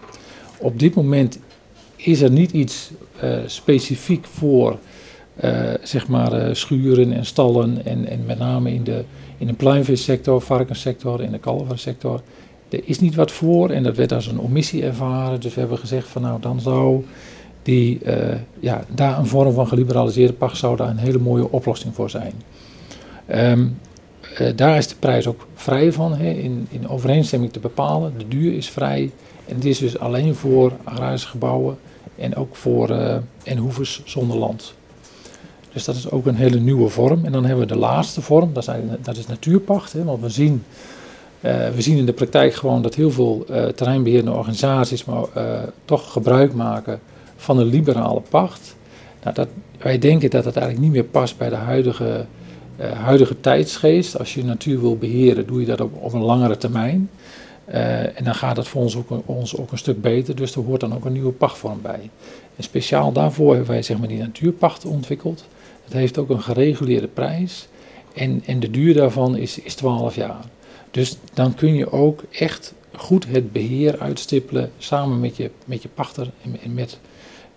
Op 0.58 0.78
dit 0.78 0.94
moment 0.94 1.38
is 1.96 2.20
er 2.20 2.31
niet 2.31 2.50
iets 2.50 2.90
uh, 3.24 3.38
specifiek 3.46 4.26
voor 4.26 4.78
zeg 5.82 6.08
maar 6.08 6.56
schuren 6.56 7.12
en 7.12 7.26
stallen 7.26 7.84
en, 7.84 8.06
en 8.06 8.24
met 8.26 8.38
name 8.38 8.74
in 8.74 8.84
de, 8.84 9.05
in 9.38 9.46
de 9.46 9.52
pluimvissector, 9.52 10.40
varkenssector 10.40 11.20
en 11.20 11.32
de 11.32 11.38
kalversector. 11.38 12.20
Er 12.69 12.81
is 12.84 13.00
niet 13.00 13.14
wat 13.14 13.31
voor 13.31 13.70
en 13.70 13.82
dat 13.82 13.96
werd 13.96 14.12
als 14.12 14.26
een 14.26 14.40
omissie 14.40 14.82
ervaren. 14.82 15.40
Dus 15.40 15.55
we 15.55 15.60
hebben 15.60 15.78
gezegd 15.78 16.08
van 16.08 16.22
nou 16.22 16.40
dan 16.40 16.60
zou 16.60 17.05
die 17.62 18.00
uh, 18.03 18.15
ja, 18.60 18.84
daar 18.88 19.19
een 19.19 19.27
vorm 19.27 19.53
van 19.53 19.69
geliberaliseerde 19.69 20.32
pacht 20.32 20.56
zou 20.56 20.77
daar 20.77 20.88
een 20.88 20.98
hele 20.98 21.19
mooie 21.19 21.50
oplossing 21.50 21.94
voor 21.94 22.10
zijn. 22.10 22.32
Um, 23.34 23.79
uh, 24.41 24.53
daar 24.56 24.77
is 24.77 24.88
de 24.88 24.94
prijs 24.98 25.27
ook 25.27 25.46
vrij 25.55 25.93
van, 25.93 26.19
in, 26.19 26.67
in 26.70 26.88
overeenstemming 26.88 27.53
te 27.53 27.60
bepalen. 27.60 28.12
De 28.19 28.29
duur 28.29 28.55
is 28.55 28.70
vrij 28.70 29.10
en 29.46 29.55
het 29.55 29.65
is 29.65 29.79
dus 29.79 29.98
alleen 29.98 30.34
voor 30.34 30.72
agrarische 30.84 31.29
gebouwen 31.29 31.79
en 32.17 32.36
ook 32.36 32.56
voor 32.56 32.91
uh, 32.91 33.15
en 33.43 33.72
zonder 34.05 34.36
land. 34.36 34.74
Dus 35.72 35.84
dat 35.84 35.94
is 35.94 36.10
ook 36.10 36.27
een 36.27 36.36
hele 36.36 36.60
nieuwe 36.60 36.88
vorm. 36.88 37.24
En 37.24 37.32
dan 37.32 37.44
hebben 37.44 37.67
we 37.67 37.72
de 37.72 37.79
laatste 37.79 38.20
vorm, 38.20 38.53
dat, 38.53 38.65
zijn, 38.65 38.98
dat 39.03 39.17
is 39.17 39.27
natuurpacht. 39.27 39.93
Want 39.93 40.20
we 40.20 40.29
zien, 40.29 40.65
we 41.41 41.74
zien 41.77 41.96
in 41.96 42.06
de 42.06 42.12
praktijk 42.12 42.55
gewoon 42.55 42.82
dat 42.82 42.94
heel 42.94 43.10
veel 43.10 43.44
terreinbeheerende 43.74 44.32
organisaties 44.32 45.05
maar, 45.05 45.24
toch 45.84 46.12
gebruik 46.12 46.55
maken 46.55 47.00
van 47.38 47.58
een 47.58 47.66
liberale 47.66 48.22
pacht. 48.28 48.76
Nou, 49.22 49.34
dat, 49.34 49.48
wij 49.78 49.98
denken 49.98 50.30
dat 50.30 50.44
dat 50.44 50.56
eigenlijk 50.56 50.86
niet 50.86 50.94
meer 50.94 51.10
past 51.10 51.38
bij 51.38 51.48
de 51.48 51.54
huidige, 51.54 52.26
uh, 52.80 52.92
huidige 52.92 53.40
tijdsgeest. 53.40 54.18
Als 54.18 54.34
je 54.34 54.44
natuur 54.44 54.80
wil 54.80 54.96
beheren, 54.96 55.46
doe 55.46 55.60
je 55.60 55.66
dat 55.66 55.80
op, 55.80 56.02
op 56.02 56.12
een 56.12 56.22
langere 56.22 56.56
termijn. 56.56 57.10
Uh, 57.68 58.18
en 58.18 58.24
dan 58.24 58.34
gaat 58.34 58.56
het 58.56 58.68
voor 58.68 58.82
ons 58.82 58.96
ook, 58.96 59.22
ons 59.26 59.56
ook 59.56 59.72
een 59.72 59.78
stuk 59.78 60.00
beter, 60.00 60.36
dus 60.36 60.54
er 60.54 60.62
hoort 60.62 60.80
dan 60.80 60.94
ook 60.94 61.04
een 61.04 61.12
nieuwe 61.12 61.32
pachtvorm 61.32 61.82
bij. 61.82 62.10
En 62.56 62.62
speciaal 62.62 63.12
daarvoor 63.12 63.50
hebben 63.50 63.70
wij 63.70 63.82
zeg 63.82 63.98
maar, 63.98 64.08
die 64.08 64.18
natuurpacht 64.18 64.84
ontwikkeld. 64.84 65.44
Het 65.84 65.92
heeft 65.92 66.18
ook 66.18 66.30
een 66.30 66.42
gereguleerde 66.42 67.06
prijs 67.06 67.68
en, 68.14 68.42
en 68.46 68.60
de 68.60 68.70
duur 68.70 68.94
daarvan 68.94 69.36
is, 69.36 69.58
is 69.58 69.74
12 69.74 70.14
jaar. 70.14 70.44
Dus 70.90 71.16
dan 71.34 71.54
kun 71.54 71.74
je 71.74 71.92
ook 71.92 72.22
echt 72.30 72.74
goed 72.96 73.26
het 73.26 73.52
beheer 73.52 73.98
uitstippelen 73.98 74.70
samen 74.78 75.20
met 75.20 75.36
je, 75.36 75.50
met 75.64 75.82
je 75.82 75.88
pachter 75.88 76.30
en 76.62 76.74
met, 76.74 76.98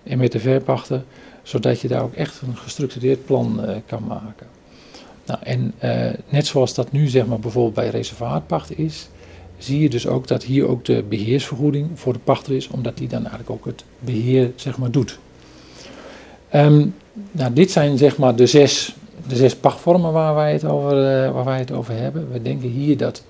en 0.03 0.17
met 0.17 0.31
de 0.31 0.39
verpachter, 0.39 1.03
zodat 1.43 1.81
je 1.81 1.87
daar 1.87 2.03
ook 2.03 2.13
echt 2.13 2.41
een 2.41 2.57
gestructureerd 2.57 3.25
plan 3.25 3.59
uh, 3.65 3.75
kan 3.85 4.03
maken. 4.07 4.47
Nou, 5.25 5.39
en 5.43 5.73
uh, 5.83 6.13
net 6.29 6.47
zoals 6.47 6.73
dat 6.73 6.91
nu 6.91 7.07
zeg 7.07 7.25
maar 7.25 7.39
bijvoorbeeld 7.39 7.73
bij 7.75 7.89
reservaatpacht 7.89 8.77
is, 8.77 9.09
zie 9.57 9.81
je 9.81 9.89
dus 9.89 10.07
ook 10.07 10.27
dat 10.27 10.43
hier 10.43 10.67
ook 10.67 10.85
de 10.85 11.03
beheersvergoeding 11.09 11.87
voor 11.93 12.13
de 12.13 12.19
pachter 12.19 12.55
is, 12.55 12.67
omdat 12.67 12.97
die 12.97 13.07
dan 13.07 13.19
eigenlijk 13.19 13.49
ook 13.49 13.65
het 13.65 13.83
beheer 13.99 14.51
zeg 14.55 14.77
maar, 14.77 14.91
doet. 14.91 15.19
Ehm, 16.49 16.87
nou, 17.31 17.53
dit 17.53 17.71
zijn 17.71 17.97
zeg 17.97 18.17
maar 18.17 18.35
de 18.35 18.45
zes, 18.45 18.95
de 19.27 19.35
zes 19.35 19.55
pachtvormen 19.55 20.11
waar 20.11 20.35
wij, 20.35 20.53
het 20.53 20.65
over, 20.65 20.91
uh, 20.91 21.31
waar 21.31 21.45
wij 21.45 21.59
het 21.59 21.71
over 21.71 21.93
hebben. 21.93 22.31
We 22.31 22.41
denken 22.41 22.69
hier 22.69 22.97
dat, 22.97 23.23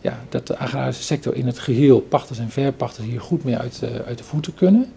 ja, 0.00 0.20
dat 0.28 0.46
de 0.46 0.58
agrarische 0.58 1.02
sector 1.02 1.34
in 1.34 1.46
het 1.46 1.58
geheel, 1.58 2.00
pachters 2.00 2.38
en 2.38 2.50
verpachters, 2.50 3.06
hier 3.06 3.20
goed 3.20 3.44
mee 3.44 3.56
uit, 3.56 3.82
uit 4.06 4.18
de 4.18 4.24
voeten 4.24 4.54
kunnen. 4.54 4.92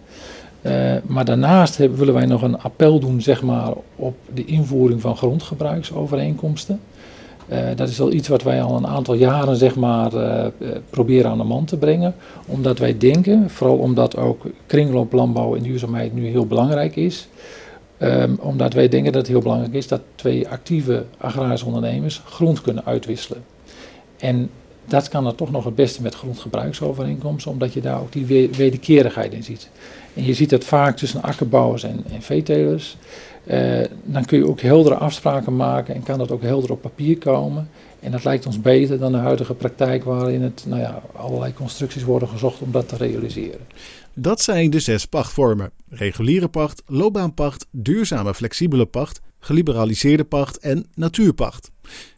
Uh, 0.67 0.93
maar 1.05 1.25
daarnaast 1.25 1.77
willen 1.77 2.13
wij 2.13 2.25
nog 2.25 2.41
een 2.41 2.59
appel 2.59 2.99
doen 2.99 3.21
zeg 3.21 3.43
maar, 3.43 3.73
op 3.95 4.15
de 4.33 4.45
invoering 4.45 5.01
van 5.01 5.17
grondgebruiksovereenkomsten. 5.17 6.79
Uh, 7.49 7.57
dat 7.75 7.89
is 7.89 7.97
wel 7.97 8.11
iets 8.11 8.27
wat 8.27 8.43
wij 8.43 8.61
al 8.61 8.77
een 8.77 8.87
aantal 8.87 9.13
jaren 9.13 9.55
zeg 9.55 9.75
maar, 9.75 10.13
uh, 10.13 10.45
proberen 10.89 11.31
aan 11.31 11.37
de 11.37 11.43
man 11.43 11.65
te 11.65 11.77
brengen. 11.77 12.15
Omdat 12.45 12.79
wij 12.79 12.97
denken, 12.97 13.49
vooral 13.49 13.77
omdat 13.77 14.17
ook 14.17 14.45
kringlooplandbouw 14.65 15.55
en 15.55 15.63
duurzaamheid 15.63 16.13
nu 16.13 16.27
heel 16.27 16.45
belangrijk 16.45 16.95
is. 16.95 17.27
Um, 17.99 18.37
omdat 18.41 18.73
wij 18.73 18.87
denken 18.87 19.11
dat 19.11 19.21
het 19.21 19.31
heel 19.31 19.41
belangrijk 19.41 19.73
is 19.73 19.87
dat 19.87 20.01
twee 20.15 20.47
actieve 20.47 21.05
agrarische 21.17 21.65
ondernemers 21.65 22.21
grond 22.25 22.61
kunnen 22.61 22.85
uitwisselen. 22.85 23.43
En 24.17 24.49
dat 24.87 25.09
kan 25.09 25.25
er 25.25 25.35
toch 25.35 25.51
nog 25.51 25.63
het 25.63 25.75
beste 25.75 26.01
met 26.01 26.15
grondgebruiksovereenkomsten, 26.15 27.51
omdat 27.51 27.73
je 27.73 27.81
daar 27.81 27.99
ook 27.99 28.11
die 28.11 28.49
wederkerigheid 28.51 29.33
in 29.33 29.43
ziet. 29.43 29.69
En 30.13 30.25
je 30.25 30.33
ziet 30.33 30.49
dat 30.49 30.63
vaak 30.63 30.97
tussen 30.97 31.21
akkerbouwers 31.21 31.83
en, 31.83 32.03
en 32.11 32.21
veetelers. 32.21 32.97
Uh, 33.45 33.85
dan 34.03 34.25
kun 34.25 34.37
je 34.37 34.47
ook 34.47 34.61
heldere 34.61 34.95
afspraken 34.95 35.55
maken 35.55 35.95
en 35.95 36.03
kan 36.03 36.17
dat 36.17 36.31
ook 36.31 36.41
helder 36.41 36.71
op 36.71 36.81
papier 36.81 37.17
komen. 37.17 37.69
En 37.99 38.11
dat 38.11 38.23
lijkt 38.23 38.45
ons 38.45 38.61
beter 38.61 38.99
dan 38.99 39.11
de 39.11 39.17
huidige 39.17 39.53
praktijk 39.53 40.03
waarin 40.03 40.41
het, 40.41 40.63
nou 40.67 40.81
ja, 40.81 41.01
allerlei 41.15 41.53
constructies 41.53 42.03
worden 42.03 42.27
gezocht 42.27 42.61
om 42.61 42.71
dat 42.71 42.89
te 42.89 42.97
realiseren. 42.97 43.59
Dat 44.13 44.41
zijn 44.41 44.69
de 44.69 44.79
zes 44.79 45.05
pachtvormen: 45.05 45.71
reguliere 45.89 46.47
pacht, 46.47 46.83
loopbaanpacht, 46.85 47.67
duurzame 47.71 48.33
flexibele 48.33 48.85
pacht, 48.85 49.21
geliberaliseerde 49.39 50.23
pacht 50.23 50.59
en 50.59 50.85
natuurpacht. 50.95 51.71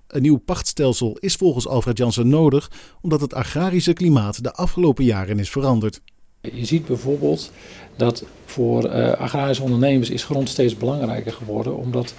Een 0.10 0.22
nieuw 0.22 0.38
pachtstelsel 0.38 1.18
is 1.20 1.36
volgens 1.36 1.68
Alfred 1.68 1.98
Jansen 1.98 2.30
nodig 2.30 2.72
omdat 3.02 3.22
het 3.22 3.34
agrarische 3.34 3.94
klimaat 3.94 4.44
de 4.44 4.54
afgelopen 4.54 5.04
jaren 5.04 5.40
is 5.40 5.50
veranderd. 5.50 6.02
Je 6.42 6.66
ziet 6.66 6.86
bijvoorbeeld 6.86 7.52
dat 7.96 8.24
voor 8.46 8.86
uh, 8.86 9.12
agrarische 9.12 9.64
ondernemers 9.64 10.10
is 10.10 10.24
grond 10.24 10.50
steeds 10.50 10.78
belangrijker 10.78 11.32
geworden, 11.32 11.78
omdat 11.78 12.14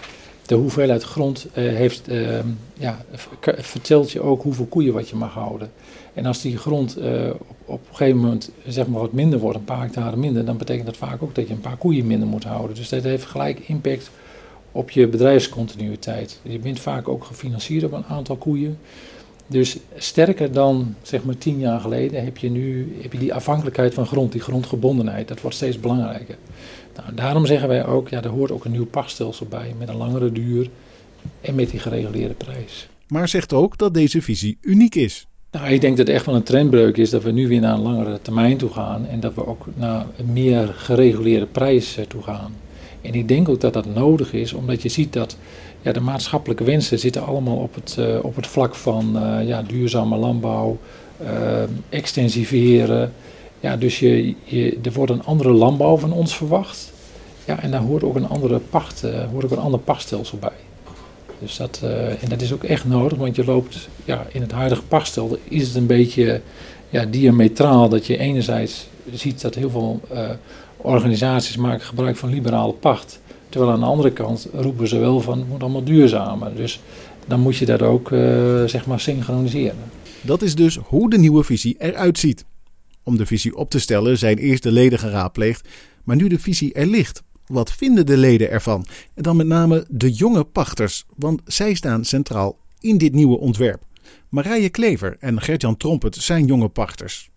de 0.46 0.54
hoeveelheid 0.54 1.02
grond 1.02 1.46
uh, 1.46 1.52
heeft, 1.54 2.08
uh, 2.08 2.38
ja, 2.74 3.04
vertelt 3.58 4.10
je 4.10 4.20
ook 4.20 4.42
hoeveel 4.42 4.66
koeien 4.66 4.92
wat 4.92 5.08
je 5.08 5.16
mag 5.16 5.32
houden. 5.32 5.70
En 6.14 6.26
als 6.26 6.40
die 6.40 6.56
grond 6.56 6.96
op, 6.96 7.56
op, 7.64 7.80
een 7.88 7.96
gegeven 7.96 8.20
moment 8.20 8.50
zeg 8.66 8.86
maar 8.86 9.00
wat 9.00 9.12
minder 9.12 9.38
wordt, 9.38 9.58
een 9.58 9.64
paar 9.64 9.80
hectare 9.80 10.16
minder, 10.16 10.44
dan 10.44 10.56
betekent 10.56 10.86
dat 10.86 10.96
vaak 10.96 11.22
ook 11.22 11.34
dat 11.34 11.48
je 11.48 11.54
een 11.54 11.60
paar 11.60 11.76
koeien 11.76 12.06
minder 12.06 12.28
moet 12.28 12.44
houden. 12.44 12.76
Dus 12.76 12.88
dat 12.88 13.02
heeft 13.02 13.24
gelijk 13.24 13.58
impact 13.58 14.10
op 14.72 14.90
je 14.90 15.08
bedrijfscontinuïteit. 15.08 16.40
Je 16.42 16.58
bent 16.58 16.80
vaak 16.80 17.08
ook 17.08 17.24
gefinancierd 17.24 17.84
op 17.84 17.92
een 17.92 18.04
aantal 18.04 18.36
koeien. 18.36 18.78
Dus 19.46 19.76
sterker 19.96 20.52
dan 20.52 20.94
zeg 21.02 21.24
maar 21.24 21.38
tien 21.38 21.58
jaar 21.58 21.80
geleden 21.80 22.24
heb 22.24 22.38
je 22.38 22.50
nu 22.50 22.96
heb 23.00 23.12
je 23.12 23.18
die 23.18 23.34
afhankelijkheid 23.34 23.94
van 23.94 24.06
grond, 24.06 24.32
die 24.32 24.40
grondgebondenheid. 24.40 25.28
Dat 25.28 25.40
wordt 25.40 25.56
steeds 25.56 25.80
belangrijker. 25.80 26.36
Nou, 26.96 27.14
daarom 27.14 27.46
zeggen 27.46 27.68
wij 27.68 27.86
ook, 27.86 28.08
ja, 28.08 28.22
er 28.22 28.28
hoort 28.28 28.50
ook 28.50 28.64
een 28.64 28.70
nieuw 28.70 28.86
pachtstelsel 28.86 29.46
bij 29.46 29.74
met 29.78 29.88
een 29.88 29.96
langere 29.96 30.32
duur 30.32 30.68
en 31.40 31.54
met 31.54 31.70
die 31.70 31.80
gereguleerde 31.80 32.34
prijs. 32.34 32.88
Maar 33.08 33.28
zegt 33.28 33.52
ook 33.52 33.78
dat 33.78 33.94
deze 33.94 34.22
visie 34.22 34.58
uniek 34.60 34.94
is. 34.94 35.26
Nou, 35.50 35.68
ik 35.68 35.80
denk 35.80 35.96
dat 35.96 36.06
het 36.06 36.16
echt 36.16 36.26
wel 36.26 36.34
een 36.34 36.42
trendbreuk 36.42 36.96
is 36.96 37.10
dat 37.10 37.22
we 37.22 37.30
nu 37.30 37.48
weer 37.48 37.60
naar 37.60 37.74
een 37.74 37.82
langere 37.82 38.18
termijn 38.22 38.56
toe 38.56 38.70
gaan 38.70 39.06
en 39.06 39.20
dat 39.20 39.34
we 39.34 39.46
ook 39.46 39.66
naar 39.74 40.06
een 40.16 40.32
meer 40.32 40.66
gereguleerde 40.76 41.46
prijs 41.46 41.96
eh, 41.96 42.04
toe 42.04 42.22
gaan. 42.22 42.54
En 43.02 43.14
ik 43.14 43.28
denk 43.28 43.48
ook 43.48 43.60
dat 43.60 43.72
dat 43.72 43.94
nodig 43.94 44.32
is, 44.32 44.52
omdat 44.52 44.82
je 44.82 44.88
ziet 44.88 45.12
dat 45.12 45.36
ja, 45.82 45.92
de 45.92 46.00
maatschappelijke 46.00 46.64
wensen 46.64 46.98
zitten 46.98 47.26
allemaal 47.26 47.56
op 47.56 47.74
het, 47.74 47.96
uh, 47.98 48.18
op 48.22 48.36
het 48.36 48.46
vlak 48.46 48.74
van 48.74 49.16
uh, 49.16 49.48
ja, 49.48 49.62
duurzame 49.62 50.16
landbouw, 50.16 50.78
uh, 51.22 51.28
extensiveren. 51.88 53.12
Ja, 53.60 53.76
dus 53.76 53.98
je, 53.98 54.34
je, 54.44 54.78
er 54.82 54.92
wordt 54.92 55.12
een 55.12 55.24
andere 55.24 55.50
landbouw 55.50 55.96
van 55.96 56.12
ons 56.12 56.36
verwacht. 56.36 56.92
Ja, 57.44 57.62
en 57.62 57.70
daar 57.70 57.80
hoort 57.80 58.02
ook 58.02 58.16
een, 58.16 58.28
andere 58.28 58.58
pacht, 58.70 59.04
hoort 59.32 59.44
ook 59.44 59.50
een 59.50 59.58
ander 59.58 59.80
pachtstelsel 59.80 60.38
bij. 60.38 60.50
Dus 61.38 61.56
dat, 61.56 61.80
en 62.20 62.28
dat 62.28 62.40
is 62.40 62.52
ook 62.52 62.64
echt 62.64 62.84
nodig, 62.84 63.18
want 63.18 63.36
je 63.36 63.44
loopt 63.44 63.88
ja, 64.04 64.26
in 64.32 64.40
het 64.40 64.52
huidige 64.52 64.82
pachtstelsel 64.82 65.38
is 65.44 65.66
het 65.66 65.76
een 65.76 65.86
beetje 65.86 66.40
ja, 66.88 67.04
diametraal 67.04 67.88
dat 67.88 68.06
je 68.06 68.18
enerzijds 68.18 68.88
ziet 69.12 69.40
dat 69.40 69.54
heel 69.54 69.70
veel 69.70 70.00
organisaties 70.82 71.56
maken 71.56 71.86
gebruik 71.86 72.16
van 72.16 72.28
liberale 72.28 72.72
pacht. 72.72 73.20
Terwijl 73.48 73.72
aan 73.72 73.80
de 73.80 73.86
andere 73.86 74.12
kant 74.12 74.48
roepen 74.52 74.88
ze 74.88 74.98
wel 74.98 75.20
van 75.20 75.38
het 75.38 75.48
moet 75.48 75.60
allemaal 75.60 75.84
duurzamer. 75.84 76.56
Dus 76.56 76.80
dan 77.26 77.40
moet 77.40 77.56
je 77.56 77.66
dat 77.66 77.82
ook 77.82 78.10
uh, 78.10 78.64
zeg 78.64 78.86
maar 78.86 79.00
synchroniseren. 79.00 79.78
Dat 80.20 80.42
is 80.42 80.54
dus 80.54 80.76
hoe 80.76 81.10
de 81.10 81.18
nieuwe 81.18 81.44
visie 81.44 81.76
eruit 81.78 82.18
ziet. 82.18 82.44
Om 83.02 83.16
de 83.16 83.26
visie 83.26 83.56
op 83.56 83.70
te 83.70 83.78
stellen 83.78 84.18
zijn 84.18 84.38
eerst 84.38 84.62
de 84.62 84.72
leden 84.72 84.98
geraadpleegd, 84.98 85.68
maar 86.04 86.16
nu 86.16 86.28
de 86.28 86.38
visie 86.38 86.72
er 86.72 86.86
ligt. 86.86 87.22
Wat 87.46 87.72
vinden 87.72 88.06
de 88.06 88.16
leden 88.16 88.50
ervan? 88.50 88.86
En 89.14 89.22
dan 89.22 89.36
met 89.36 89.46
name 89.46 89.84
de 89.88 90.12
jonge 90.12 90.44
pachters, 90.44 91.04
want 91.16 91.40
zij 91.44 91.74
staan 91.74 92.04
centraal 92.04 92.58
in 92.80 92.98
dit 92.98 93.12
nieuwe 93.12 93.38
ontwerp. 93.38 93.82
Marije 94.28 94.68
Klever 94.68 95.16
en 95.18 95.40
Gertjan 95.40 95.76
Trompet 95.76 96.16
zijn 96.16 96.46
jonge 96.46 96.68
pachters. 96.68 97.29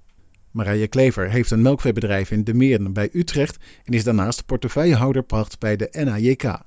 Marije 0.53 0.87
Klever 0.87 1.29
heeft 1.29 1.51
een 1.51 1.61
melkveebedrijf 1.61 2.31
in 2.31 2.43
De 2.43 2.53
Meren 2.53 2.93
bij 2.93 3.09
Utrecht 3.11 3.57
en 3.83 3.93
is 3.93 4.03
daarnaast 4.03 4.45
portefeuillehouder 4.45 5.23
pacht 5.23 5.59
bij 5.59 5.75
de 5.75 5.89
NAJK. 5.91 6.59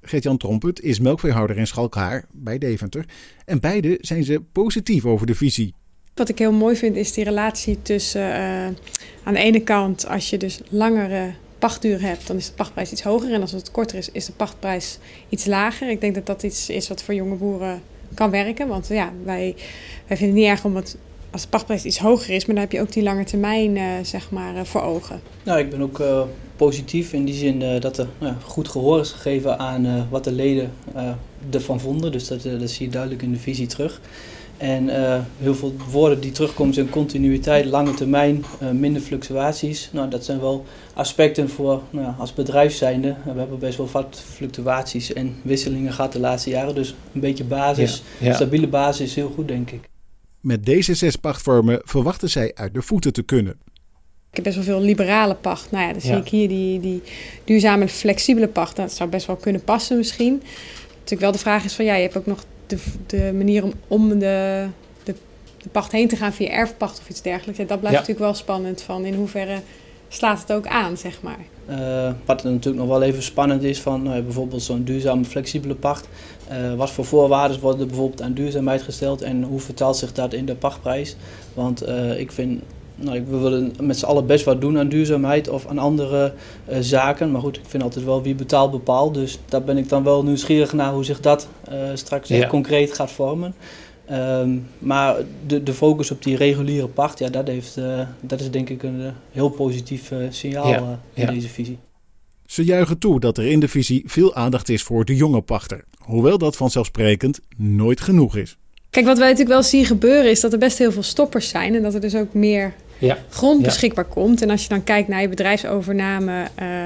Gert-Jan 0.00 0.36
Trompet 0.36 0.80
is 0.80 1.00
melkveehouder 1.00 1.56
in 1.56 1.66
Schalkhaar 1.66 2.24
bij 2.32 2.58
Deventer. 2.58 3.04
En 3.44 3.60
beide 3.60 3.98
zijn 4.00 4.24
ze 4.24 4.42
positief 4.52 5.04
over 5.04 5.26
de 5.26 5.34
visie. 5.34 5.74
Wat 6.14 6.28
ik 6.28 6.38
heel 6.38 6.52
mooi 6.52 6.76
vind 6.76 6.96
is 6.96 7.12
die 7.12 7.24
relatie 7.24 7.82
tussen 7.82 8.20
uh, 8.20 8.66
aan 9.22 9.34
de 9.34 9.38
ene 9.38 9.60
kant 9.60 10.08
als 10.08 10.30
je 10.30 10.36
dus 10.36 10.60
langere 10.68 11.34
pachtduur 11.58 12.00
hebt, 12.00 12.26
dan 12.26 12.36
is 12.36 12.46
de 12.46 12.54
pachtprijs 12.54 12.92
iets 12.92 13.02
hoger. 13.02 13.32
En 13.32 13.40
als 13.40 13.52
het 13.52 13.70
korter 13.70 13.98
is, 13.98 14.10
is 14.10 14.26
de 14.26 14.32
pachtprijs 14.32 14.98
iets 15.28 15.46
lager. 15.46 15.90
Ik 15.90 16.00
denk 16.00 16.14
dat 16.14 16.26
dat 16.26 16.42
iets 16.42 16.68
is 16.68 16.88
wat 16.88 17.02
voor 17.02 17.14
jonge 17.14 17.34
boeren 17.34 17.82
kan 18.14 18.30
werken. 18.30 18.68
Want 18.68 18.88
ja, 18.88 19.12
wij, 19.24 19.54
wij 20.06 20.16
vinden 20.16 20.26
het 20.26 20.44
niet 20.44 20.54
erg 20.54 20.64
om 20.64 20.76
het 20.76 20.96
als 21.36 21.44
de 21.44 21.50
pachtprijs 21.50 21.84
iets 21.84 21.98
hoger 21.98 22.34
is, 22.34 22.46
maar 22.46 22.54
dan 22.54 22.64
heb 22.64 22.72
je 22.72 22.80
ook 22.80 22.92
die 22.92 23.02
lange 23.02 23.24
termijn 23.24 23.76
uh, 23.76 23.84
zeg 24.02 24.30
maar, 24.30 24.54
uh, 24.54 24.60
voor 24.64 24.82
ogen. 24.82 25.20
Nou, 25.42 25.58
ik 25.58 25.70
ben 25.70 25.82
ook 25.82 25.98
uh, 25.98 26.22
positief 26.56 27.12
in 27.12 27.24
die 27.24 27.34
zin 27.34 27.80
dat 27.80 27.98
er 27.98 28.08
nou, 28.18 28.34
goed 28.44 28.68
gehoor 28.68 29.00
is 29.00 29.10
gegeven 29.10 29.58
aan 29.58 30.08
wat 30.10 30.24
de 30.24 30.32
leden 30.32 30.72
ervan 31.50 31.80
vonden. 31.80 32.12
Dus 32.12 32.28
dat, 32.28 32.42
dat 32.42 32.70
zie 32.70 32.86
je 32.86 32.92
duidelijk 32.92 33.22
in 33.22 33.32
de 33.32 33.38
visie 33.38 33.66
terug. 33.66 34.00
En 34.56 34.88
heel 35.38 35.54
veel 35.54 35.74
woorden 35.90 36.20
die 36.20 36.32
terugkomen 36.32 36.74
zijn 36.74 36.90
continuïteit, 36.90 37.64
lange 37.64 37.94
termijn, 37.94 38.44
minder 38.72 39.02
fluctuaties. 39.02 39.88
Nou, 39.92 40.08
dat 40.08 40.24
zijn 40.24 40.40
wel 40.40 40.64
aspecten 40.94 41.48
voor 41.48 41.82
nou, 41.90 42.12
als 42.18 42.34
bedrijf 42.34 42.74
zijnde. 42.74 43.14
We 43.24 43.38
hebben 43.38 43.58
best 43.58 43.76
wel 43.76 43.88
wat 43.92 44.22
fluctuaties 44.34 45.12
en 45.12 45.36
wisselingen 45.42 45.92
gehad 45.92 46.12
de 46.12 46.20
laatste 46.20 46.50
jaren. 46.50 46.74
Dus 46.74 46.94
een 47.14 47.20
beetje 47.20 47.44
basis, 47.44 48.02
ja, 48.18 48.26
ja. 48.26 48.34
stabiele 48.34 48.68
basis 48.68 49.06
is 49.06 49.14
heel 49.14 49.32
goed, 49.34 49.48
denk 49.48 49.70
ik. 49.70 49.88
Met 50.46 50.64
deze 50.64 50.94
zes 50.94 51.16
pachtvormen 51.16 51.80
verwachten 51.84 52.30
zij 52.30 52.52
uit 52.54 52.74
de 52.74 52.82
voeten 52.82 53.12
te 53.12 53.22
kunnen. 53.22 53.52
Ik 54.30 54.36
heb 54.36 54.44
best 54.44 54.56
wel 54.56 54.64
veel 54.64 54.80
liberale 54.80 55.34
pacht. 55.34 55.70
Nou 55.70 55.86
ja, 55.86 55.92
dan 55.92 56.00
zie 56.00 56.16
ik 56.16 56.28
hier 56.28 56.48
die, 56.48 56.80
die 56.80 57.02
duurzame 57.44 57.88
flexibele 57.88 58.48
pacht. 58.48 58.76
Dat 58.76 58.92
zou 58.92 59.10
best 59.10 59.26
wel 59.26 59.36
kunnen 59.36 59.64
passen 59.64 59.96
misschien. 59.96 60.42
Natuurlijk 60.88 61.20
wel 61.20 61.32
de 61.32 61.38
vraag 61.38 61.64
is 61.64 61.74
van 61.74 61.84
ja, 61.84 61.94
je 61.94 62.02
hebt 62.02 62.16
ook 62.16 62.26
nog 62.26 62.44
de, 62.66 62.76
de 63.06 63.32
manier 63.34 63.64
om, 63.64 63.72
om 63.88 64.08
de, 64.08 64.66
de, 65.04 65.14
de 65.62 65.68
pacht 65.68 65.92
heen 65.92 66.08
te 66.08 66.16
gaan 66.16 66.32
via 66.32 66.50
erfpacht 66.50 66.98
of 66.98 67.08
iets 67.08 67.22
dergelijks. 67.22 67.58
dat 67.58 67.80
blijft 67.80 67.98
natuurlijk 67.98 68.24
wel 68.24 68.34
spannend 68.34 68.82
van 68.82 69.04
in 69.04 69.14
hoeverre 69.14 69.60
slaat 70.16 70.40
het 70.40 70.52
ook 70.52 70.66
aan, 70.66 70.96
zeg 70.96 71.22
maar. 71.22 71.38
Uh, 71.70 72.12
wat 72.24 72.44
natuurlijk 72.44 72.76
nog 72.76 72.88
wel 72.88 73.02
even 73.02 73.22
spannend 73.22 73.62
is 73.62 73.80
van 73.80 74.02
nou, 74.02 74.22
bijvoorbeeld 74.22 74.62
zo'n 74.62 74.84
duurzame 74.84 75.24
flexibele 75.24 75.74
pacht. 75.74 76.08
Uh, 76.50 76.74
wat 76.74 76.90
voor 76.90 77.04
voorwaarden 77.04 77.60
worden 77.60 77.80
er 77.80 77.86
bijvoorbeeld 77.86 78.22
aan 78.22 78.32
duurzaamheid 78.32 78.82
gesteld 78.82 79.22
en 79.22 79.42
hoe 79.42 79.60
vertaalt 79.60 79.96
zich 79.96 80.12
dat 80.12 80.32
in 80.32 80.46
de 80.46 80.54
pachtprijs? 80.54 81.16
Want 81.54 81.88
uh, 81.88 82.20
ik 82.20 82.32
vind, 82.32 82.62
nou, 82.94 83.24
we 83.28 83.36
willen 83.36 83.74
met 83.80 83.98
z'n 83.98 84.04
allen 84.04 84.26
best 84.26 84.44
wat 84.44 84.60
doen 84.60 84.78
aan 84.78 84.88
duurzaamheid 84.88 85.48
of 85.48 85.66
aan 85.66 85.78
andere 85.78 86.32
zaken. 86.80 87.30
Maar 87.30 87.40
goed, 87.40 87.56
ik 87.56 87.64
vind 87.66 87.82
altijd 87.82 88.04
wel 88.04 88.22
wie 88.22 88.34
betaalt 88.34 88.70
bepaalt. 88.70 89.14
Dus 89.14 89.38
daar 89.48 89.62
ben 89.62 89.76
ik 89.76 89.88
dan 89.88 90.02
wel 90.02 90.24
nieuwsgierig 90.24 90.72
naar 90.72 90.92
hoe 90.92 91.04
zich 91.04 91.20
dat 91.20 91.48
straks 91.94 92.28
ja. 92.28 92.46
concreet 92.46 92.92
gaat 92.92 93.10
vormen. 93.10 93.54
Um, 94.10 94.66
maar 94.78 95.16
de, 95.46 95.62
de 95.62 95.72
focus 95.72 96.10
op 96.10 96.22
die 96.22 96.36
reguliere 96.36 96.88
pacht, 96.88 97.18
ja, 97.18 97.28
dat, 97.28 97.46
heeft, 97.46 97.76
uh, 97.76 98.00
dat 98.20 98.40
is 98.40 98.50
denk 98.50 98.68
ik 98.68 98.82
een 98.82 99.00
uh, 99.00 99.08
heel 99.30 99.48
positief 99.48 100.10
uh, 100.10 100.18
signaal 100.30 100.68
ja, 100.68 101.00
in 101.14 101.22
ja. 101.22 101.30
deze 101.30 101.48
visie. 101.48 101.78
Ze 102.46 102.64
juichen 102.64 102.98
toe 102.98 103.20
dat 103.20 103.38
er 103.38 103.46
in 103.46 103.60
de 103.60 103.68
visie 103.68 104.02
veel 104.06 104.34
aandacht 104.34 104.68
is 104.68 104.82
voor 104.82 105.04
de 105.04 105.16
jonge 105.16 105.40
pachter, 105.40 105.84
hoewel 105.98 106.38
dat 106.38 106.56
vanzelfsprekend 106.56 107.40
nooit 107.56 108.00
genoeg 108.00 108.36
is. 108.36 108.56
Kijk, 108.90 109.06
wat 109.06 109.18
wij 109.18 109.28
natuurlijk 109.28 109.54
wel 109.54 109.68
zien 109.68 109.84
gebeuren 109.84 110.30
is 110.30 110.40
dat 110.40 110.52
er 110.52 110.58
best 110.58 110.78
heel 110.78 110.92
veel 110.92 111.02
stoppers 111.02 111.48
zijn 111.48 111.74
en 111.74 111.82
dat 111.82 111.94
er 111.94 112.00
dus 112.00 112.14
ook 112.14 112.34
meer 112.34 112.74
ja. 112.98 113.18
grond 113.30 113.62
beschikbaar 113.62 114.04
komt. 114.04 114.42
En 114.42 114.50
als 114.50 114.62
je 114.62 114.68
dan 114.68 114.84
kijkt 114.84 115.08
naar 115.08 115.20
je 115.20 115.28
bedrijfsovername, 115.28 116.46
uh, 116.62 116.84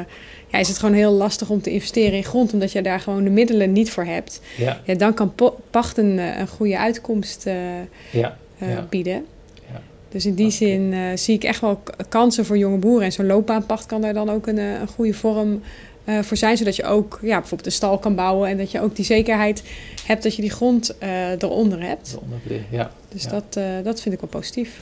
ja, 0.50 0.58
is 0.58 0.68
het 0.68 0.78
gewoon 0.78 0.94
heel 0.94 1.12
lastig 1.12 1.50
om 1.50 1.62
te 1.62 1.70
investeren 1.70 2.12
in 2.12 2.24
grond, 2.24 2.52
omdat 2.52 2.72
je 2.72 2.82
daar 2.82 3.00
gewoon 3.00 3.24
de 3.24 3.30
middelen 3.30 3.72
niet 3.72 3.90
voor 3.90 4.04
hebt. 4.04 4.40
Ja. 4.56 4.80
ja 4.84 4.94
dan 4.94 5.14
kan 5.14 5.34
pachten 5.70 6.06
een, 6.06 6.40
een 6.40 6.48
goede 6.48 6.78
uitkomst 6.78 7.46
uh, 7.46 7.54
ja. 8.10 8.36
bieden. 8.88 9.26
Dus 10.08 10.26
in 10.26 10.34
die 10.34 10.50
zin 10.50 10.94
zie 11.18 11.34
ik 11.34 11.44
echt 11.44 11.60
wel 11.60 11.82
kansen 12.08 12.44
voor 12.44 12.58
jonge 12.58 12.78
boeren. 12.78 13.04
En 13.04 13.12
zo'n 13.12 13.26
loopbaanpacht 13.26 13.86
kan 13.86 14.00
daar 14.00 14.14
dan 14.14 14.30
ook 14.30 14.46
een, 14.46 14.58
een 14.58 14.86
goede 14.86 15.14
vorm 15.14 15.62
voor 16.20 16.36
zijn. 16.36 16.56
Zodat 16.56 16.76
je 16.76 16.84
ook 16.84 17.18
ja, 17.22 17.38
bijvoorbeeld 17.38 17.66
een 17.66 17.72
stal 17.72 17.98
kan 17.98 18.14
bouwen. 18.14 18.48
En 18.48 18.56
dat 18.56 18.70
je 18.70 18.80
ook 18.80 18.96
die 18.96 19.04
zekerheid 19.04 19.62
hebt 20.06 20.22
dat 20.22 20.36
je 20.36 20.42
die 20.42 20.50
grond 20.50 20.94
eronder 21.38 21.82
hebt. 21.82 22.12
Eronder, 22.16 22.64
ja. 22.70 22.90
Dus 23.08 23.22
Dat, 23.22 23.58
dat 23.84 24.00
vind 24.00 24.14
ik 24.14 24.20
wel 24.20 24.30
positief. 24.30 24.80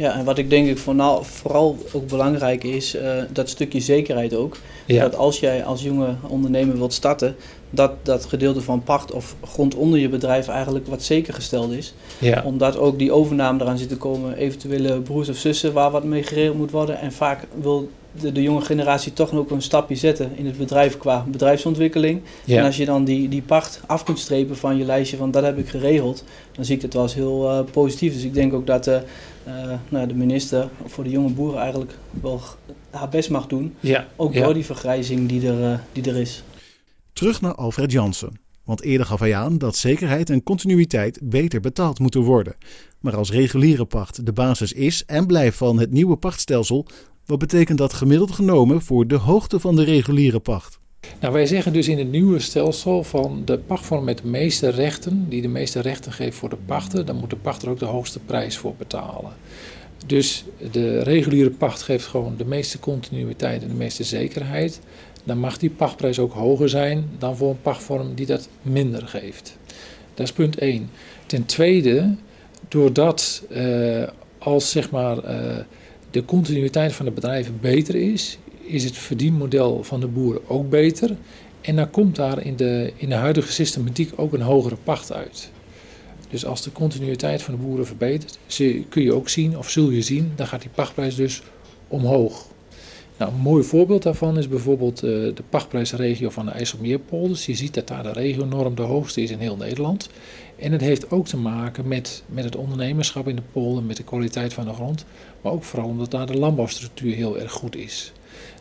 Ja, 0.00 0.18
en 0.18 0.24
wat 0.24 0.38
ik 0.38 0.50
denk 0.50 0.68
ik 0.68 0.78
vooral, 0.78 1.22
vooral 1.22 1.76
ook 1.92 2.06
belangrijk 2.06 2.64
is, 2.64 2.96
dat 3.32 3.48
stukje 3.48 3.80
zekerheid 3.80 4.34
ook. 4.34 4.56
Ja. 4.86 5.02
Dat 5.02 5.16
als 5.16 5.40
jij 5.40 5.64
als 5.64 5.82
jonge 5.82 6.14
ondernemer 6.28 6.76
wilt 6.76 6.92
starten, 6.92 7.36
dat 7.70 7.92
dat 8.02 8.24
gedeelte 8.24 8.60
van 8.60 8.82
pacht 8.82 9.12
of 9.12 9.36
grond 9.44 9.74
onder 9.74 9.98
je 9.98 10.08
bedrijf 10.08 10.48
eigenlijk 10.48 10.86
wat 10.86 11.02
zeker 11.02 11.34
gesteld 11.34 11.72
is. 11.72 11.94
Ja. 12.18 12.42
Omdat 12.44 12.76
ook 12.76 12.98
die 12.98 13.12
overname 13.12 13.62
eraan 13.62 13.78
zit 13.78 13.88
te 13.88 13.96
komen, 13.96 14.36
eventuele 14.36 15.00
broers 15.00 15.28
of 15.28 15.36
zussen 15.36 15.72
waar 15.72 15.90
wat 15.90 16.04
mee 16.04 16.22
geregeld 16.22 16.56
moet 16.56 16.70
worden. 16.70 16.98
En 16.98 17.12
vaak 17.12 17.46
wil 17.60 17.88
de, 18.20 18.32
de, 18.32 18.42
jonge 18.42 18.60
generatie 18.60 19.12
toch 19.12 19.32
nog 19.32 19.50
een 19.50 19.62
stapje 19.62 19.96
zetten 19.96 20.36
in 20.36 20.46
het 20.46 20.58
bedrijf 20.58 20.98
qua 20.98 21.24
bedrijfsontwikkeling. 21.28 22.22
En 22.46 22.64
als 22.64 22.76
je 22.76 22.84
dan 22.84 23.04
die, 23.04 23.28
die 23.28 23.42
pacht 23.42 23.80
af 23.86 24.04
kunt 24.04 24.18
strepen 24.18 24.56
van 24.56 24.76
je 24.76 24.84
lijstje 24.84 25.16
van 25.16 25.30
dat 25.30 25.42
heb 25.42 25.58
ik 25.58 25.68
geregeld, 25.68 26.24
dan 26.52 26.64
zie 26.64 26.76
ik 26.76 26.82
het 26.82 26.92
wel 26.92 27.02
als 27.02 27.14
heel 27.14 27.50
uh, 27.50 27.70
positief. 27.72 28.12
Dus 28.12 28.24
ik 28.24 28.34
denk 28.34 28.52
ook 28.52 28.66
dat 28.66 28.86
uh, 28.86 28.98
nou, 29.88 30.06
de 30.06 30.14
minister 30.14 30.68
voor 30.86 31.04
de 31.04 31.10
jonge 31.10 31.30
boeren 31.30 31.60
eigenlijk 31.60 31.92
wel 32.22 32.40
haar 32.90 33.08
best 33.08 33.30
mag 33.30 33.46
doen. 33.46 33.74
Ja. 33.80 34.06
Ook 34.16 34.34
door 34.34 34.54
die 34.54 34.64
vergrijzing 34.64 35.28
die 35.28 35.48
er, 35.48 35.80
die 35.92 36.10
er 36.10 36.16
is. 36.16 36.42
Terug 37.12 37.40
naar 37.40 37.54
Alfred 37.54 37.92
Jansen. 37.92 38.40
Want 38.64 38.82
eerder 38.82 39.06
gaf 39.06 39.20
hij 39.20 39.34
aan 39.34 39.58
dat 39.58 39.76
zekerheid 39.76 40.30
en 40.30 40.42
continuïteit 40.42 41.20
beter 41.22 41.60
betaald 41.60 41.98
moeten 41.98 42.20
worden. 42.20 42.54
Maar 43.00 43.16
als 43.16 43.30
reguliere 43.30 43.84
pacht 43.84 44.26
de 44.26 44.32
basis 44.32 44.72
is 44.72 45.04
en 45.04 45.26
blijft 45.26 45.56
van 45.56 45.78
het 45.78 45.90
nieuwe 45.90 46.16
pachtstelsel, 46.16 46.86
wat 47.26 47.38
betekent 47.38 47.78
dat 47.78 47.92
gemiddeld 47.92 48.32
genomen 48.32 48.82
voor 48.82 49.06
de 49.06 49.16
hoogte 49.16 49.60
van 49.60 49.76
de 49.76 49.84
reguliere 49.84 50.40
pacht? 50.40 50.78
Nou, 51.20 51.32
wij 51.32 51.46
zeggen 51.46 51.72
dus 51.72 51.88
in 51.88 51.98
het 51.98 52.10
nieuwe 52.10 52.38
stelsel 52.38 53.02
van 53.02 53.42
de 53.44 53.58
pachtvorm 53.58 54.04
met 54.04 54.18
de 54.18 54.26
meeste 54.26 54.68
rechten, 54.68 55.26
die 55.28 55.42
de 55.42 55.48
meeste 55.48 55.80
rechten 55.80 56.12
geeft 56.12 56.36
voor 56.36 56.48
de 56.48 56.58
pachter, 56.66 57.04
dan 57.04 57.16
moet 57.16 57.30
de 57.30 57.36
pachter 57.36 57.68
ook 57.68 57.78
de 57.78 57.84
hoogste 57.84 58.18
prijs 58.18 58.56
voor 58.56 58.74
betalen. 58.74 59.32
Dus 60.06 60.44
de 60.72 61.02
reguliere 61.02 61.50
pacht 61.50 61.82
geeft 61.82 62.06
gewoon 62.06 62.34
de 62.36 62.44
meeste 62.44 62.78
continuïteit 62.78 63.62
en 63.62 63.68
de 63.68 63.74
meeste 63.74 64.04
zekerheid. 64.04 64.80
Dan 65.24 65.38
mag 65.38 65.58
die 65.58 65.70
pachtprijs 65.70 66.18
ook 66.18 66.32
hoger 66.32 66.68
zijn 66.68 67.10
dan 67.18 67.36
voor 67.36 67.50
een 67.50 67.62
pachtvorm 67.62 68.14
die 68.14 68.26
dat 68.26 68.48
minder 68.62 69.06
geeft. 69.06 69.56
Dat 70.14 70.26
is 70.26 70.32
punt 70.32 70.58
1. 70.58 70.90
Ten 71.26 71.46
tweede, 71.46 72.14
doordat 72.68 73.42
uh, 73.50 74.08
als 74.38 74.70
zeg 74.70 74.90
maar. 74.90 75.16
Uh, 75.24 75.56
de 76.10 76.24
continuïteit 76.24 76.92
van 76.92 77.04
de 77.04 77.10
bedrijven 77.10 77.58
beter 77.60 77.94
is, 77.94 78.38
is 78.60 78.84
het 78.84 78.96
verdienmodel 78.96 79.84
van 79.84 80.00
de 80.00 80.06
boeren 80.06 80.48
ook 80.48 80.70
beter. 80.70 81.16
En 81.60 81.76
dan 81.76 81.90
komt 81.90 82.16
daar 82.16 82.44
in 82.44 82.56
de, 82.56 82.92
in 82.96 83.08
de 83.08 83.14
huidige 83.14 83.52
systematiek 83.52 84.12
ook 84.16 84.32
een 84.32 84.40
hogere 84.40 84.76
pacht 84.84 85.12
uit. 85.12 85.50
Dus 86.30 86.44
als 86.46 86.62
de 86.62 86.72
continuïteit 86.72 87.42
van 87.42 87.54
de 87.54 87.60
boeren 87.60 87.86
verbetert, 87.86 88.38
kun 88.88 89.02
je 89.02 89.14
ook 89.14 89.28
zien, 89.28 89.58
of 89.58 89.70
zul 89.70 89.90
je 89.90 90.02
zien, 90.02 90.32
dan 90.36 90.46
gaat 90.46 90.60
die 90.60 90.70
pachtprijs 90.74 91.14
dus 91.14 91.42
omhoog. 91.88 92.46
Nou, 93.16 93.32
een 93.32 93.38
mooi 93.40 93.64
voorbeeld 93.64 94.02
daarvan 94.02 94.38
is 94.38 94.48
bijvoorbeeld 94.48 95.04
uh, 95.04 95.10
de 95.10 95.42
pachtprijsregio 95.48 96.30
van 96.30 96.44
de 96.44 96.50
IJsselmeerpolders. 96.50 97.46
Je 97.46 97.54
ziet 97.54 97.74
dat 97.74 97.88
daar 97.88 98.02
de 98.02 98.12
regionorm 98.12 98.74
de 98.74 98.82
hoogste 98.82 99.22
is 99.22 99.30
in 99.30 99.38
heel 99.38 99.56
Nederland. 99.56 100.08
En 100.60 100.72
het 100.72 100.80
heeft 100.80 101.10
ook 101.10 101.26
te 101.26 101.36
maken 101.36 101.88
met, 101.88 102.22
met 102.26 102.44
het 102.44 102.56
ondernemerschap 102.56 103.28
in 103.28 103.36
de 103.36 103.42
polder, 103.52 103.82
met 103.82 103.96
de 103.96 104.04
kwaliteit 104.04 104.52
van 104.52 104.64
de 104.64 104.72
grond. 104.72 105.04
Maar 105.40 105.52
ook 105.52 105.64
vooral 105.64 105.88
omdat 105.88 106.10
daar 106.10 106.26
de 106.26 106.38
landbouwstructuur 106.38 107.14
heel 107.14 107.38
erg 107.38 107.52
goed 107.52 107.76
is. 107.76 108.12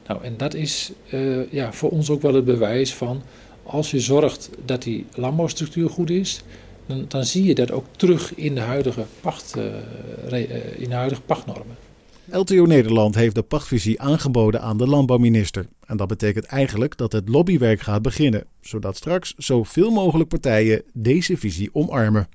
Nou, 0.08 0.24
en 0.24 0.34
dat 0.38 0.54
is 0.54 0.92
uh, 1.14 1.52
ja, 1.52 1.74
voor 1.74 1.90
ons 1.90 2.10
ook 2.10 2.22
wel 2.22 2.34
het 2.34 2.46
bewijs 2.46 2.94
van 2.94 3.22
als 3.64 3.92
je 3.92 4.00
zorgt 4.00 4.50
dat 4.66 4.84
die 4.84 5.06
landbouwstructuur 5.16 5.90
goed 5.90 6.10
is, 6.10 6.42
dan, 6.86 7.06
dan 7.08 7.26
zie 7.26 7.44
je 7.44 7.56
dat 7.56 7.72
ook 7.72 7.86
terug 7.92 8.36
in 8.36 8.56
de 8.56 8.62
huidige, 8.62 9.06
pacht, 9.22 9.58
uh, 9.58 10.42
in 10.82 10.90
de 10.90 10.96
huidige 10.96 11.22
pachtnormen. 11.22 11.89
LTO 12.32 12.66
Nederland 12.66 13.16
heeft 13.16 13.36
de 13.36 13.42
pachtvisie 13.42 14.02
aangeboden 14.02 14.62
aan 14.62 14.78
de 14.78 14.88
landbouwminister. 14.88 15.68
En 15.86 15.98
dat 15.98 16.08
betekent 16.08 16.46
eigenlijk 16.46 16.98
dat 16.98 17.12
het 17.12 17.30
lobbywerk 17.30 17.82
gaat 17.82 18.02
beginnen, 18.02 18.46
zodat 18.62 18.98
straks 18.98 19.34
zoveel 19.38 19.92
mogelijk 19.92 20.30
partijen 20.30 20.84
deze 20.94 21.38
visie 21.38 21.70
omarmen. 21.74 22.28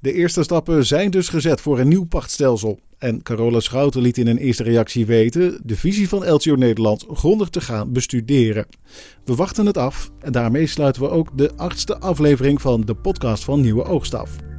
De 0.00 0.12
eerste 0.12 0.42
stappen 0.42 0.86
zijn 0.86 1.10
dus 1.10 1.28
gezet 1.28 1.60
voor 1.60 1.78
een 1.78 1.88
nieuw 1.88 2.04
pachtstelsel. 2.04 2.78
En 2.98 3.22
Carola 3.22 3.60
Schouten 3.60 4.02
liet 4.02 4.18
in 4.18 4.26
een 4.26 4.38
eerste 4.38 4.62
reactie 4.62 5.06
weten 5.06 5.60
de 5.64 5.76
visie 5.76 6.08
van 6.08 6.30
LTO 6.30 6.54
Nederland 6.54 7.04
grondig 7.08 7.48
te 7.48 7.60
gaan 7.60 7.92
bestuderen. 7.92 8.66
We 9.24 9.34
wachten 9.34 9.66
het 9.66 9.76
af 9.76 10.10
en 10.20 10.32
daarmee 10.32 10.66
sluiten 10.66 11.02
we 11.02 11.08
ook 11.08 11.38
de 11.38 11.56
achtste 11.56 11.98
aflevering 11.98 12.60
van 12.60 12.80
de 12.80 12.94
podcast 12.94 13.44
van 13.44 13.60
Nieuwe 13.60 13.84
Oogst 13.84 14.14
af. 14.14 14.51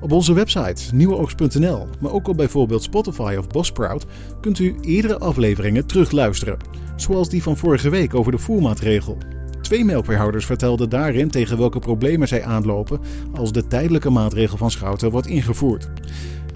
Op 0.00 0.12
onze 0.12 0.32
website 0.32 0.94
nieuweoogst.nl, 0.94 1.86
maar 2.00 2.12
ook 2.12 2.28
op 2.28 2.36
bijvoorbeeld 2.36 2.82
Spotify 2.82 3.36
of 3.38 3.46
Buzzsprout, 3.46 4.06
kunt 4.40 4.58
u 4.58 4.76
eerdere 4.80 5.18
afleveringen 5.18 5.86
terugluisteren. 5.86 6.56
Zoals 6.96 7.28
die 7.28 7.42
van 7.42 7.56
vorige 7.56 7.88
week 7.88 8.14
over 8.14 8.32
de 8.32 8.38
voermaatregel. 8.38 9.18
Twee 9.60 9.84
melkveehouders 9.84 10.46
vertelden 10.46 10.90
daarin 10.90 11.30
tegen 11.30 11.58
welke 11.58 11.78
problemen 11.78 12.28
zij 12.28 12.44
aanlopen 12.44 13.00
als 13.34 13.52
de 13.52 13.66
tijdelijke 13.66 14.10
maatregel 14.10 14.56
van 14.56 14.70
Schouten 14.70 15.10
wordt 15.10 15.26
ingevoerd. 15.26 15.90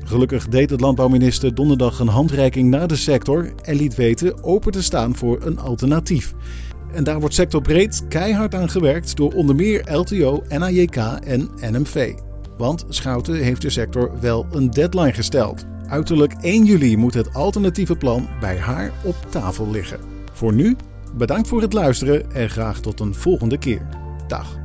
Gelukkig 0.04 0.48
deed 0.48 0.70
het 0.70 0.80
landbouwminister 0.80 1.54
donderdag 1.54 1.98
een 1.98 2.08
handreiking 2.08 2.70
naar 2.70 2.86
de 2.86 2.96
sector 2.96 3.52
en 3.62 3.76
liet 3.76 3.94
weten 3.94 4.44
open 4.44 4.72
te 4.72 4.82
staan 4.82 5.16
voor 5.16 5.42
een 5.42 5.58
alternatief. 5.58 6.34
En 6.92 7.04
daar 7.04 7.20
wordt 7.20 7.34
sectorbreed 7.34 8.04
keihard 8.08 8.54
aan 8.54 8.70
gewerkt 8.70 9.16
door 9.16 9.32
onder 9.32 9.54
meer 9.54 9.92
LTO, 9.92 10.42
NAJK 10.48 10.96
en 11.24 11.50
NMV. 11.60 12.12
Want 12.60 12.84
Schouten 12.88 13.34
heeft 13.34 13.62
de 13.62 13.70
sector 13.70 14.20
wel 14.20 14.46
een 14.52 14.70
deadline 14.70 15.12
gesteld. 15.12 15.64
Uiterlijk 15.86 16.32
1 16.40 16.64
juli 16.64 16.96
moet 16.96 17.14
het 17.14 17.34
alternatieve 17.34 17.96
plan 17.96 18.28
bij 18.40 18.58
haar 18.58 18.92
op 19.04 19.16
tafel 19.28 19.70
liggen. 19.70 20.00
Voor 20.32 20.52
nu, 20.52 20.76
bedankt 21.14 21.48
voor 21.48 21.60
het 21.60 21.72
luisteren 21.72 22.32
en 22.32 22.50
graag 22.50 22.80
tot 22.80 23.00
een 23.00 23.14
volgende 23.14 23.58
keer. 23.58 23.86
Dag. 24.28 24.58